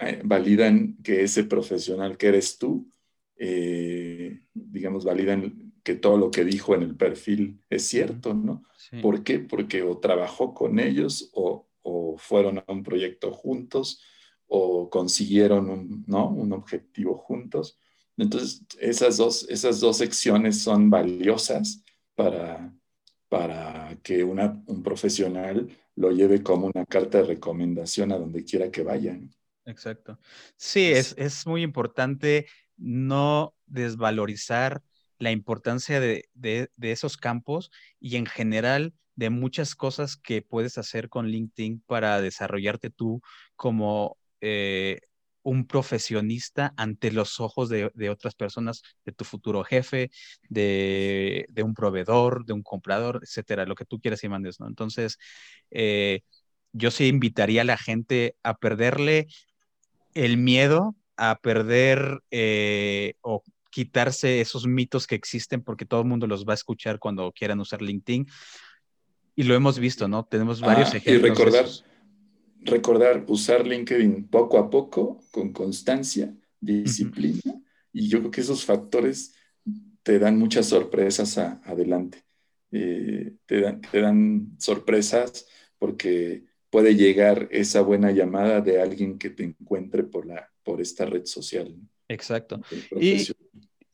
eh, 0.00 0.20
validan 0.24 0.96
que 1.02 1.22
ese 1.22 1.44
profesional 1.44 2.16
que 2.16 2.28
eres 2.28 2.58
tú, 2.58 2.90
eh, 3.36 4.40
digamos, 4.52 5.04
validan 5.04 5.72
que 5.82 5.94
todo 5.94 6.16
lo 6.16 6.30
que 6.30 6.44
dijo 6.44 6.74
en 6.74 6.82
el 6.82 6.96
perfil 6.96 7.60
es 7.68 7.84
cierto, 7.84 8.32
¿no? 8.32 8.62
¿Por 9.02 9.22
qué? 9.22 9.40
Porque 9.40 9.82
o 9.82 9.98
trabajó 9.98 10.54
con 10.54 10.78
ellos 10.78 11.30
o, 11.34 11.68
fueron 12.16 12.58
a 12.58 12.64
un 12.68 12.82
proyecto 12.84 13.32
juntos 13.32 14.00
o 14.46 14.88
consiguieron 14.88 15.68
un, 15.68 16.04
¿no? 16.06 16.30
un 16.30 16.52
objetivo 16.52 17.16
juntos. 17.16 17.78
Entonces, 18.16 18.62
esas 18.78 19.16
dos, 19.16 19.46
esas 19.48 19.80
dos 19.80 19.98
secciones 19.98 20.60
son 20.62 20.90
valiosas 20.90 21.82
para, 22.14 22.72
para 23.28 23.98
que 24.02 24.22
una, 24.22 24.62
un 24.66 24.82
profesional 24.82 25.68
lo 25.96 26.10
lleve 26.10 26.42
como 26.42 26.66
una 26.66 26.86
carta 26.86 27.18
de 27.18 27.24
recomendación 27.24 28.12
a 28.12 28.18
donde 28.18 28.44
quiera 28.44 28.70
que 28.70 28.82
vayan. 28.82 29.30
Exacto. 29.64 30.18
Sí, 30.56 30.92
es, 30.92 31.14
es 31.16 31.46
muy 31.46 31.62
importante 31.62 32.46
no 32.76 33.54
desvalorizar 33.66 34.82
la 35.18 35.30
importancia 35.30 36.00
de, 36.00 36.28
esos 36.80 37.16
campos 37.16 37.70
y 38.00 38.16
en 38.16 38.26
general 38.26 38.94
de 39.16 39.30
muchas 39.30 39.74
cosas 39.74 40.16
que 40.16 40.42
puedes 40.42 40.76
hacer 40.76 41.08
con 41.08 41.28
LinkedIn 41.28 41.82
para 41.86 42.20
desarrollarte 42.20 42.90
tú 42.90 43.22
como 43.56 44.18
eh, 44.40 45.00
un 45.44 45.66
profesionista 45.66 46.74
ante 46.76 47.12
los 47.12 47.38
ojos 47.38 47.68
de, 47.68 48.10
otras 48.10 48.34
personas, 48.34 48.82
de 49.04 49.12
tu 49.12 49.24
futuro 49.24 49.62
jefe, 49.62 50.10
de, 50.48 51.46
un 51.62 51.74
proveedor, 51.74 52.44
de 52.44 52.54
un 52.54 52.62
comprador, 52.62 53.20
etcétera, 53.22 53.66
lo 53.66 53.76
que 53.76 53.84
tú 53.84 54.00
quieras 54.00 54.24
y 54.24 54.28
mandes, 54.28 54.58
¿no? 54.58 54.66
Entonces, 54.66 55.18
eh, 55.70 56.22
yo 56.72 56.90
sí 56.90 57.06
invitaría 57.06 57.60
a 57.60 57.64
la 57.64 57.76
gente 57.76 58.34
a 58.42 58.56
perderle 58.56 59.28
el 60.14 60.38
miedo 60.38 60.96
a 61.16 61.38
perder 61.38 62.22
eh, 62.30 63.14
o 63.20 63.42
quitarse 63.70 64.40
esos 64.40 64.66
mitos 64.66 65.06
que 65.06 65.14
existen 65.14 65.62
porque 65.62 65.84
todo 65.84 66.00
el 66.00 66.06
mundo 66.06 66.26
los 66.26 66.44
va 66.44 66.52
a 66.52 66.54
escuchar 66.54 66.98
cuando 66.98 67.32
quieran 67.32 67.60
usar 67.60 67.82
LinkedIn. 67.82 68.26
Y 69.36 69.42
lo 69.42 69.54
hemos 69.54 69.78
visto, 69.78 70.06
¿no? 70.06 70.24
Tenemos 70.24 70.60
varios 70.60 70.94
ejemplos. 70.94 71.26
Y 71.26 71.28
recordar, 71.28 71.66
recordar 72.64 73.24
usar 73.28 73.66
LinkedIn 73.66 74.28
poco 74.28 74.58
a 74.58 74.70
poco, 74.70 75.20
con 75.30 75.52
constancia, 75.52 76.34
disciplina. 76.60 77.62
Y 77.92 78.08
yo 78.08 78.18
creo 78.18 78.30
que 78.30 78.40
esos 78.40 78.64
factores 78.64 79.34
te 80.02 80.18
dan 80.18 80.38
muchas 80.38 80.66
sorpresas 80.66 81.38
adelante. 81.38 82.24
Eh, 82.70 83.36
te, 83.46 83.60
dan, 83.60 83.80
te 83.80 84.00
dan 84.00 84.56
sorpresas 84.58 85.46
porque 85.78 86.44
puede 86.70 86.96
llegar 86.96 87.48
esa 87.52 87.82
buena 87.82 88.10
llamada 88.10 88.60
de 88.60 88.80
alguien 88.80 89.16
que 89.16 89.30
te 89.30 89.44
encuentre 89.44 90.02
por, 90.02 90.26
la, 90.26 90.50
por 90.64 90.80
esta 90.80 91.06
red 91.06 91.24
social. 91.24 91.72
Exacto. 92.08 92.60
Y, 93.00 93.28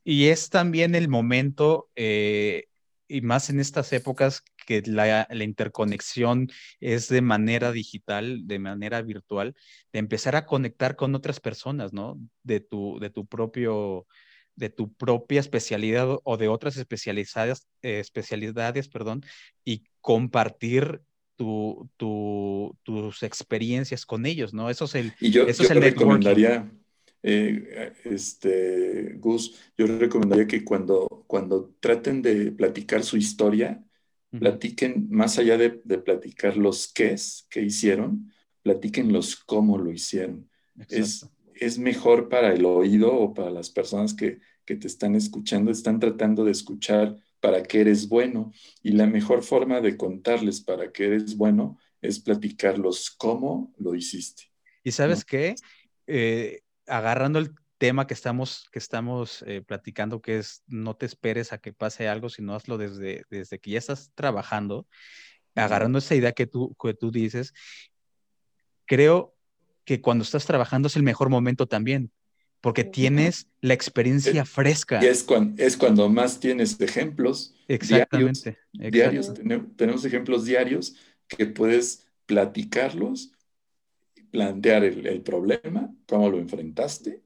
y, 0.03 0.29
es 0.29 0.49
también 0.49 0.95
el 0.95 1.09
momento, 1.09 1.91
eh, 1.95 2.70
y 3.11 3.20
más 3.20 3.51
en 3.51 3.61
estas 3.61 3.92
épocas, 3.92 4.42
que 4.66 4.83
la, 4.87 5.27
la, 5.29 5.44
interconexión 5.44 6.49
es 6.79 7.09
de 7.09 7.23
manera 7.23 7.73
digital, 7.73 8.46
de 8.46 8.59
manera 8.59 9.03
virtual, 9.03 9.55
de 9.92 9.99
empezar 9.99 10.37
a 10.37 10.46
conectar 10.46 10.96
con 10.96 11.14
otras 11.14 11.40
personas, 11.40 11.92
¿no? 11.92 12.18
De 12.44 12.61
tu, 12.61 12.99
de 13.01 13.11
tu 13.11 13.27
propio 13.27 14.07
de 14.57 14.68
tu 14.68 14.92
propia 14.92 15.40
especialidad 15.40 16.18
o 16.23 16.37
de 16.37 16.49
otras 16.49 16.77
especialidades, 16.77 17.66
eh, 17.83 17.99
especialidades 17.99 18.88
perdón, 18.88 19.25
y 19.64 19.85
compartir 20.01 21.01
tu, 21.37 21.88
tu, 21.96 22.77
tus 22.83 23.23
experiencias 23.23 24.05
con 24.05 24.27
ellos, 24.27 24.53
¿no? 24.53 24.68
Eso 24.68 24.85
es 24.85 24.94
el, 24.94 25.12
y 25.18 25.31
yo, 25.31 25.44
eso 25.44 25.62
es 25.62 25.70
el 25.70 25.81
recomendaría, 25.81 26.70
eh, 27.23 27.93
este, 28.05 29.15
Gus, 29.19 29.59
yo 29.77 29.87
recomendaría 29.87 30.47
que 30.47 30.65
cuando, 30.65 31.25
cuando 31.27 31.75
traten 31.81 32.23
de 32.23 32.53
platicar 32.53 33.03
su 33.03 33.17
historia, 33.17 33.85
platiquen, 34.31 35.09
más 35.11 35.39
allá 35.39 35.59
de, 35.59 35.71
platicar 35.71 36.57
los 36.57 36.93
qué 36.93 37.13
es, 37.13 37.47
qué 37.51 37.63
hicieron, 37.63 38.33
platiquen 38.63 39.13
los 39.13 39.37
cómo 39.37 39.77
lo 39.79 39.91
hicieron. 39.91 40.49
Es, 40.89 41.29
es, 41.55 41.79
mejor 41.79 42.29
para 42.29 42.55
el 42.55 42.65
oído 42.65 43.13
o 43.13 43.35
para 43.35 43.51
las 43.51 43.71
personas 43.71 44.15
que, 44.15 44.41
que, 44.65 44.77
te 44.77 44.87
están 44.87 45.15
escuchando, 45.15 45.71
están 45.71 46.01
tratando 46.01 46.45
de 46.45 46.53
escuchar 46.53 47.17
para 47.41 47.63
qué 47.63 47.81
eres 47.81 48.09
bueno. 48.09 48.53
Y 48.83 48.93
la 48.93 49.07
mejor 49.07 49.43
forma 49.43 49.81
de 49.81 49.97
contarles 49.97 50.61
para 50.61 50.91
qué 50.93 51.07
eres 51.07 51.37
bueno 51.37 51.79
es 52.01 52.21
platicarlos 52.21 53.11
cómo 53.11 53.75
lo 53.79 53.95
hiciste. 53.95 54.45
Y 54.85 54.93
sabes 54.93 55.25
qué, 55.25 55.55
eh, 56.07 56.63
agarrando 56.90 57.38
el 57.38 57.55
tema 57.79 58.07
que 58.07 58.14
estamos, 58.14 58.68
que 58.72 58.79
estamos 58.79 59.42
eh, 59.46 59.62
platicando, 59.66 60.20
que 60.20 60.38
es 60.38 60.62
no 60.66 60.94
te 60.96 61.07
esperes 61.07 61.53
a 61.53 61.59
que 61.59 61.72
pase 61.72 62.09
algo, 62.09 62.29
sino 62.29 62.55
hazlo 62.55 62.76
desde, 62.76 63.24
desde 63.31 63.59
que 63.59 63.70
ya 63.70 63.79
estás 63.79 64.12
trabajando, 64.14 64.87
agarrando 65.55 65.98
esa 65.98 66.14
idea 66.14 66.33
que 66.33 66.46
tú, 66.46 66.76
que 66.81 66.92
tú 66.92 67.11
dices, 67.11 67.55
creo 68.87 69.35
que 69.85 70.00
cuando 70.00 70.24
estás 70.24 70.44
trabajando 70.44 70.88
es 70.88 70.96
el 70.96 71.03
mejor 71.03 71.31
momento 71.31 71.66
también, 71.66 72.12
porque 72.61 72.85
tienes 72.85 73.48
la 73.61 73.74
experiencia 73.74 74.44
fresca. 74.44 75.03
Y 75.03 75.07
es 75.07 75.24
cuando, 75.24 75.62
es 75.62 75.76
cuando 75.76 76.09
más 76.09 76.38
tienes 76.38 76.79
ejemplos. 76.81 77.55
Exactamente. 77.66 78.59
Diarios, 78.72 79.33
tenemos 79.76 80.05
ejemplos 80.05 80.44
diarios 80.44 80.96
que 81.26 81.46
puedes 81.46 82.07
platicarlos, 82.26 83.33
plantear 84.31 84.85
el, 84.85 85.23
problema, 85.23 85.93
cómo 86.07 86.29
lo 86.31 86.38
enfrentaste, 86.38 87.23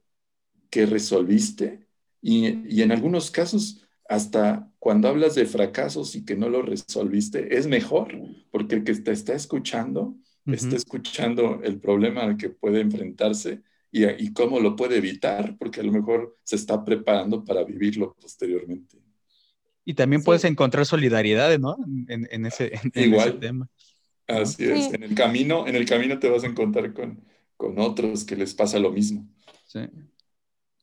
qué 0.71 0.87
resolviste, 0.87 1.87
y, 2.21 2.81
en 2.81 2.90
algunos 2.90 3.31
casos, 3.31 3.85
hasta 4.09 4.71
cuando 4.79 5.09
hablas 5.09 5.35
de 5.35 5.45
fracasos 5.45 6.17
y 6.17 6.25
que 6.25 6.37
no 6.37 6.49
lo 6.49 6.62
resolviste, 6.62 7.57
es 7.57 7.67
mejor, 7.67 8.17
porque 8.51 8.77
el 8.77 8.85
que 8.85 8.95
te 8.95 9.12
está 9.12 9.35
escuchando, 9.35 10.17
está 10.47 10.77
escuchando 10.77 11.61
el 11.62 11.79
problema 11.79 12.23
al 12.23 12.37
que 12.37 12.49
puede 12.49 12.81
enfrentarse 12.81 13.62
y, 13.90 14.33
cómo 14.33 14.59
lo 14.59 14.75
puede 14.75 14.97
evitar, 14.97 15.57
porque 15.59 15.81
a 15.81 15.85
lo 15.85 15.93
mejor 15.93 16.37
se 16.43 16.57
está 16.57 16.85
preparando 16.85 17.45
para 17.45 17.62
vivirlo 17.62 18.17
posteriormente. 18.21 18.99
Y 19.85 19.95
también 19.95 20.23
puedes 20.25 20.45
encontrar 20.45 20.87
solidaridad, 20.87 21.59
¿no? 21.59 21.77
En, 22.09 22.47
ese, 22.47 22.73
Igual. 22.95 23.38
tema. 23.38 23.69
Así 24.27 24.65
es. 24.65 24.91
En 24.93 25.03
el 25.03 25.15
camino, 25.15 25.67
en 25.67 25.75
el 25.77 25.87
camino 25.87 26.19
te 26.19 26.31
vas 26.31 26.45
a 26.45 26.47
encontrar 26.47 26.93
con, 26.95 27.25
con 27.57 27.79
otros 27.79 28.25
que 28.25 28.37
les 28.37 28.55
pasa 28.55 28.79
lo 28.79 28.91
mismo. 28.91 29.29
Sí. 29.67 29.81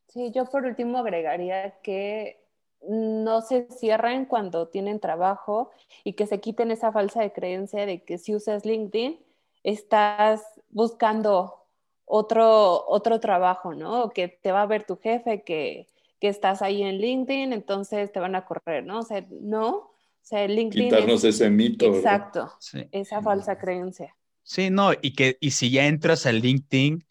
Sí, 0.08 0.30
yo 0.34 0.46
por 0.46 0.64
último 0.66 0.98
agregaría 0.98 1.80
que 1.82 2.38
no 2.82 3.40
se 3.40 3.68
cierren 3.70 4.26
cuando 4.26 4.68
tienen 4.68 5.00
trabajo 5.00 5.70
y 6.04 6.14
que 6.14 6.26
se 6.26 6.40
quiten 6.40 6.70
esa 6.70 6.92
falsa 6.92 7.28
creencia 7.30 7.86
de 7.86 8.04
que 8.04 8.18
si 8.18 8.34
usas 8.34 8.66
LinkedIn 8.66 9.18
estás 9.62 10.42
buscando 10.70 11.64
otro, 12.04 12.86
otro 12.88 13.20
trabajo, 13.20 13.74
¿no? 13.74 14.10
Que 14.10 14.28
te 14.28 14.52
va 14.52 14.62
a 14.62 14.66
ver 14.66 14.84
tu 14.84 14.98
jefe, 14.98 15.42
que, 15.44 15.86
que 16.20 16.28
estás 16.28 16.60
ahí 16.60 16.82
en 16.82 16.98
LinkedIn, 16.98 17.52
entonces 17.52 18.12
te 18.12 18.20
van 18.20 18.34
a 18.34 18.44
correr, 18.44 18.84
¿no? 18.84 18.98
O 19.00 19.02
sea, 19.04 19.24
no, 19.30 19.91
sea, 20.24 20.46
LinkedIn... 20.46 20.88
Quitarnos 20.88 21.24
ese 21.24 21.50
mito. 21.50 21.86
Exacto, 21.86 22.52
esa 22.90 23.22
falsa 23.22 23.58
creencia. 23.58 24.16
Sí, 24.42 24.70
no, 24.70 24.92
y 25.00 25.14
que 25.14 25.38
y 25.40 25.52
si 25.52 25.70
ya 25.70 25.86
entras 25.86 26.26
a 26.26 26.32
LinkedIn, 26.32 27.04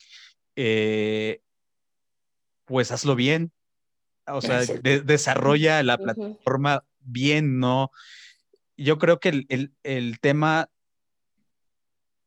eh, 0.56 1.42
pues 2.66 2.92
hazlo 2.92 3.16
bien. 3.16 3.52
O 4.28 4.42
sea, 4.42 4.62
desarrolla 4.62 5.82
la 5.84 5.98
plataforma 5.98 6.86
bien, 7.00 7.60
¿no? 7.60 7.92
Yo 8.78 8.98
creo 8.98 9.20
que 9.20 9.30
el, 9.30 9.46
el, 9.50 9.74
el 9.84 10.20
tema 10.20 10.70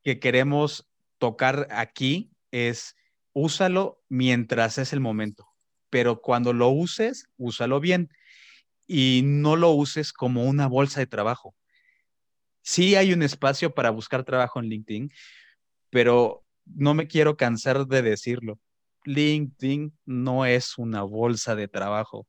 que 0.02 0.18
queremos 0.18 0.86
tocar 1.18 1.68
aquí 1.70 2.30
es 2.50 2.94
úsalo 3.32 4.02
mientras 4.08 4.78
es 4.78 4.92
el 4.92 5.00
momento, 5.00 5.48
pero 5.90 6.20
cuando 6.20 6.52
lo 6.52 6.68
uses, 6.68 7.28
úsalo 7.36 7.80
bien 7.80 8.10
y 8.86 9.22
no 9.24 9.56
lo 9.56 9.70
uses 9.70 10.12
como 10.12 10.44
una 10.44 10.66
bolsa 10.66 11.00
de 11.00 11.06
trabajo. 11.06 11.54
Sí 12.62 12.94
hay 12.94 13.12
un 13.12 13.22
espacio 13.22 13.74
para 13.74 13.90
buscar 13.90 14.24
trabajo 14.24 14.60
en 14.60 14.66
LinkedIn, 14.66 15.10
pero 15.90 16.44
no 16.64 16.94
me 16.94 17.06
quiero 17.06 17.36
cansar 17.36 17.86
de 17.86 18.02
decirlo. 18.02 18.58
LinkedIn 19.04 19.92
no 20.06 20.46
es 20.46 20.78
una 20.78 21.02
bolsa 21.02 21.54
de 21.54 21.68
trabajo. 21.68 22.26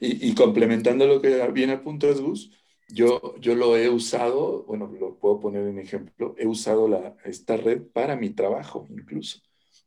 Y, 0.00 0.34
complementando 0.34 1.06
lo 1.06 1.22
que 1.22 1.46
viene 1.52 1.74
a 1.74 1.82
punto 1.82 2.12
Gus, 2.14 2.50
yo, 2.88 3.36
yo 3.38 3.54
lo 3.54 3.76
he 3.76 3.88
usado, 3.88 4.64
bueno, 4.64 4.92
lo 4.98 5.18
puedo 5.18 5.40
poner 5.40 5.66
en 5.66 5.78
ejemplo, 5.78 6.34
he 6.36 6.46
usado 6.46 6.88
la, 6.88 7.16
esta 7.24 7.56
red 7.56 7.82
para 7.92 8.16
mi 8.16 8.30
trabajo 8.30 8.86
incluso. 8.90 9.40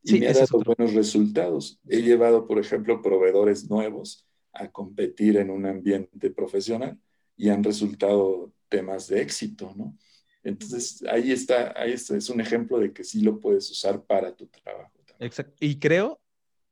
Y 0.03 0.19
me 0.19 0.27
ha 0.27 0.33
dado 0.33 0.63
buenos 0.65 0.95
resultados. 0.95 1.79
He 1.87 2.01
llevado, 2.01 2.47
por 2.47 2.57
ejemplo, 2.57 3.01
proveedores 3.01 3.69
nuevos 3.69 4.27
a 4.53 4.71
competir 4.71 5.37
en 5.37 5.49
un 5.49 5.65
ambiente 5.65 6.29
profesional 6.31 6.99
y 7.37 7.49
han 7.49 7.63
resultado 7.63 8.53
temas 8.69 9.07
de 9.07 9.21
éxito, 9.21 9.73
¿no? 9.75 9.97
Entonces, 10.43 11.03
ahí 11.09 11.31
está, 11.31 11.73
ahí 11.79 11.93
está, 11.93 12.17
es 12.17 12.29
un 12.29 12.41
ejemplo 12.41 12.79
de 12.79 12.91
que 12.91 13.03
sí 13.03 13.21
lo 13.21 13.39
puedes 13.39 13.69
usar 13.69 14.03
para 14.03 14.35
tu 14.35 14.47
trabajo. 14.47 14.91
Exacto. 15.19 15.55
Y 15.59 15.77
creo 15.77 16.19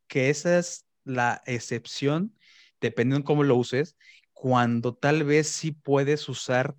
que 0.07 0.29
esa 0.29 0.57
es 0.57 0.85
la 1.03 1.41
excepción, 1.45 2.35
dependiendo 2.81 3.19
de 3.19 3.25
cómo 3.25 3.43
lo 3.43 3.55
uses, 3.55 3.95
cuando 4.33 4.95
tal 4.95 5.23
vez 5.23 5.47
sí 5.47 5.71
puedes 5.71 6.27
usar 6.29 6.75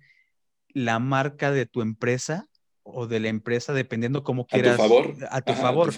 la 0.67 0.99
marca 0.99 1.51
de 1.51 1.65
tu 1.65 1.81
empresa 1.81 2.49
o 2.83 3.07
de 3.07 3.19
la 3.19 3.29
empresa, 3.29 3.73
dependiendo 3.73 4.23
cómo 4.23 4.45
quieras. 4.45 4.73
A 4.73 4.75
tu 4.77 4.81
favor. 4.81 5.15
A 5.29 5.41
tu, 5.41 5.53
favor. 5.53 5.93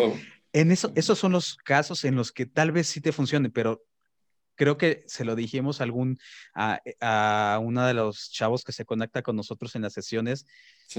En 0.52 0.72
eso, 0.72 0.92
esos 0.96 1.18
son 1.18 1.32
los 1.32 1.56
casos 1.58 2.06
en 2.06 2.16
los 2.16 2.32
que 2.32 2.46
tal 2.46 2.72
vez 2.72 2.88
sí 2.88 3.02
te 3.02 3.12
funcione, 3.12 3.50
pero 3.50 3.84
creo 4.56 4.78
que 4.78 5.04
se 5.08 5.26
lo 5.26 5.36
dijimos 5.36 5.80
a 5.80 5.84
algún, 5.84 6.18
a, 6.54 6.82
a 7.02 7.60
uno 7.60 7.86
de 7.86 7.94
los 7.94 8.32
chavos 8.32 8.64
que 8.64 8.72
se 8.72 8.86
conecta 8.86 9.22
con 9.22 9.36
nosotros 9.36 9.76
en 9.76 9.84
las 9.84 9.94
sesiones. 9.94 10.46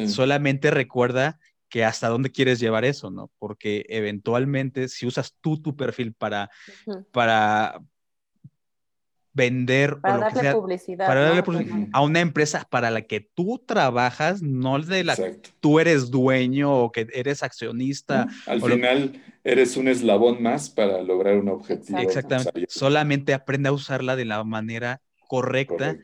Solamente 0.06 0.70
recuerda 0.70 1.38
que 1.68 1.84
hasta 1.84 2.08
dónde 2.08 2.30
quieres 2.30 2.60
llevar 2.60 2.84
eso, 2.84 3.10
¿no? 3.10 3.30
Porque 3.38 3.84
eventualmente 3.88 4.88
si 4.88 5.06
usas 5.06 5.34
tú 5.40 5.60
tu 5.60 5.76
perfil 5.76 6.12
para, 6.12 6.50
para, 7.10 7.80
vender 9.34 10.00
para 10.00 10.30
darle 10.30 10.52
publicidad, 10.52 11.06
para 11.06 11.20
darle 11.22 11.42
publicidad 11.42 11.88
a 11.92 12.00
una 12.00 12.20
empresa 12.20 12.66
para 12.70 12.90
la 12.90 13.02
que 13.02 13.20
tú 13.20 13.62
trabajas, 13.66 14.40
no 14.42 14.78
de 14.78 15.04
la 15.04 15.16
que 15.16 15.40
tú 15.60 15.80
eres 15.80 16.10
dueño 16.10 16.72
o 16.72 16.92
que 16.92 17.08
eres 17.12 17.42
accionista. 17.42 18.28
Al 18.46 18.62
final 18.62 19.20
eres 19.44 19.76
un 19.76 19.88
eslabón 19.88 20.42
más 20.42 20.70
para 20.70 21.00
lograr 21.02 21.36
un 21.36 21.50
objetivo. 21.50 21.98
Exactamente. 21.98 22.64
Solamente 22.68 23.34
aprende 23.34 23.68
a 23.68 23.72
usarla 23.72 24.16
de 24.16 24.24
la 24.24 24.42
manera 24.42 25.00
correcta. 25.28 25.96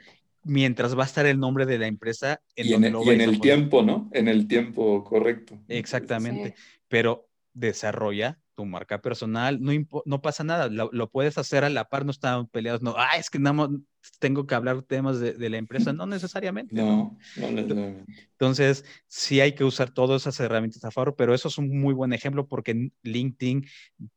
Mientras 0.42 0.96
va 0.96 1.02
a 1.02 1.06
estar 1.06 1.26
el 1.26 1.38
nombre 1.38 1.66
de 1.66 1.78
la 1.78 1.86
empresa 1.86 2.40
en, 2.56 2.66
y 2.66 2.72
en 2.72 2.84
el, 2.84 2.96
y 3.04 3.10
en 3.10 3.20
el 3.20 3.40
tiempo, 3.40 3.82
¿no? 3.82 4.08
En 4.12 4.26
el 4.26 4.46
tiempo 4.46 5.04
correcto. 5.04 5.58
Exactamente. 5.68 6.54
Pero 6.88 7.28
desarrolla 7.52 8.38
marca 8.64 9.00
personal, 9.00 9.60
no, 9.60 9.72
no 10.04 10.22
pasa 10.22 10.44
nada, 10.44 10.68
lo, 10.68 11.10
puedes 11.10 11.38
hacer 11.38 11.64
a 11.64 11.70
la 11.70 11.88
par, 11.88 12.04
no 12.04 12.10
están 12.10 12.46
peleados, 12.48 12.82
no, 12.82 12.94
ah, 12.96 13.16
es 13.16 13.30
que 13.30 13.38
no, 13.38 13.82
tengo 14.18 14.46
que 14.46 14.54
hablar 14.54 14.82
temas 14.82 15.20
de, 15.20 15.50
la 15.50 15.56
empresa, 15.56 15.92
no 15.92 16.06
necesariamente. 16.06 16.74
No, 16.74 17.18
no, 17.36 17.50
necesariamente. 17.50 18.12
Entonces, 18.32 18.84
sí 19.06 19.40
hay 19.40 19.54
que 19.54 19.64
usar 19.64 19.92
todas 19.92 20.22
esas 20.22 20.40
herramientas 20.40 20.84
a 20.84 20.90
favor, 20.90 21.14
pero 21.16 21.34
eso 21.34 21.48
es 21.48 21.58
un 21.58 21.80
muy 21.80 21.94
buen 21.94 22.12
ejemplo 22.12 22.46
porque 22.46 22.90
LinkedIn, 23.02 23.66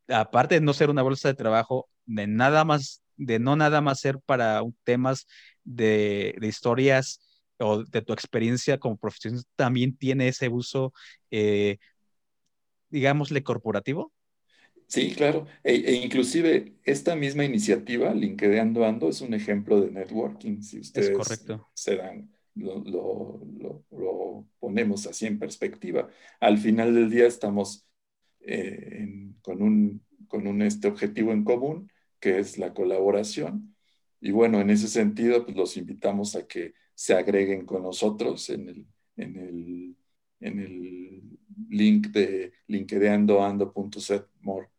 aparte 0.08 0.56
de 0.56 0.62
no 0.62 0.74
ser 0.74 0.90
una 0.90 1.02
bolsa 1.02 1.28
de 1.28 1.34
trabajo, 1.34 1.90
de 2.06 2.28
nada 2.28 2.64
más, 2.64 3.04
de 3.18 3.40
no 3.40 3.56
nada 3.56 3.82
más 3.82 4.00
ser 4.00 4.20
para 4.20 4.62
temas 4.84 5.28
de, 5.64 6.38
historias 6.42 7.20
o 7.58 7.84
de 7.84 8.02
tu 8.02 8.14
experiencia 8.14 8.78
como 8.78 8.98
profesional, 8.98 9.44
también 9.56 9.96
tiene 9.96 10.28
ese 10.28 10.50
uso, 10.50 10.94
eh, 11.32 11.78
digámosle, 12.90 13.44
corporativo. 13.44 14.12
Sí, 14.94 15.16
claro. 15.16 15.48
E, 15.64 15.74
e, 15.74 15.94
inclusive 16.06 16.76
esta 16.84 17.16
misma 17.16 17.44
iniciativa, 17.44 18.14
LinkedIn 18.14 18.78
Ando, 18.78 19.10
es 19.10 19.22
un 19.22 19.34
ejemplo 19.34 19.82
de 19.82 19.90
networking. 19.90 20.62
Si 20.62 20.80
ustedes 20.80 21.18
se 21.74 21.96
dan, 21.96 22.32
lo, 22.54 23.42
ponemos 24.60 25.08
así 25.08 25.26
en 25.26 25.40
perspectiva. 25.40 26.08
Al 26.40 26.60
final 26.60 26.94
del 26.94 27.10
día 27.10 27.26
estamos 27.26 27.88
eh, 28.42 29.32
con, 29.42 29.64
un, 29.64 30.06
con 30.28 30.46
un 30.46 30.62
este 30.62 30.90
objetivo 30.90 31.32
en 31.32 31.44
común, 31.44 31.92
que 32.20 32.38
es 32.38 32.60
la 32.60 32.76
colaboración. 32.76 33.76
Y 34.22 34.30
bueno, 34.30 34.62
en 34.62 34.70
ese 34.70 34.88
sentido, 34.88 35.44
pues 35.44 35.58
los 35.58 35.76
invitamos 35.76 36.36
a 36.36 36.46
que 36.46 36.76
se 36.94 37.16
agreguen 37.16 37.66
con 37.66 37.82
nosotros 37.82 38.48
en 38.52 38.70
el, 38.70 38.86
en 39.18 39.38
el, 39.38 39.98
en 40.40 40.60
el 40.60 41.40
link 41.70 42.10
de 42.10 42.54
linkedeandoando.setmore 42.68 44.70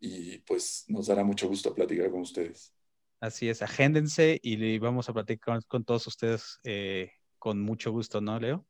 y 0.00 0.38
pues 0.38 0.84
nos 0.88 1.06
dará 1.06 1.22
mucho 1.22 1.48
gusto 1.48 1.74
platicar 1.74 2.10
con 2.10 2.20
ustedes. 2.20 2.72
Así 3.20 3.48
es, 3.48 3.60
agéndense 3.60 4.40
y 4.42 4.78
vamos 4.78 5.08
a 5.08 5.12
platicar 5.12 5.62
con, 5.66 5.84
todos 5.84 6.06
ustedes 6.06 6.58
eh, 6.64 7.10
con 7.38 7.60
mucho 7.60 7.92
gusto, 7.92 8.20
¿no, 8.20 8.40
Leo? 8.40 8.66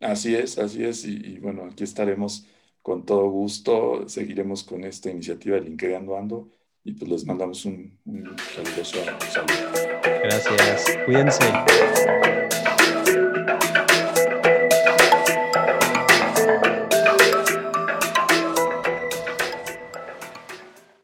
Así 0.00 0.34
es, 0.34 0.58
así 0.58 0.84
es, 0.84 1.04
y, 1.04 1.38
bueno, 1.38 1.64
aquí 1.64 1.84
estaremos 1.84 2.46
con 2.82 3.06
todo 3.06 3.30
gusto, 3.30 4.08
seguiremos 4.08 4.64
con 4.64 4.84
esta 4.84 5.10
iniciativa 5.10 5.56
de 5.56 5.62
LinkedIn 5.62 6.08
Ando 6.12 6.50
y 6.84 6.92
pues 6.92 7.10
les 7.10 7.24
mandamos 7.24 7.64
un, 7.64 7.98
un 8.04 8.36
caluroso 8.54 8.98
saludo. 9.30 9.96
Gracias. 10.22 10.98
Cuídense. 11.04 12.45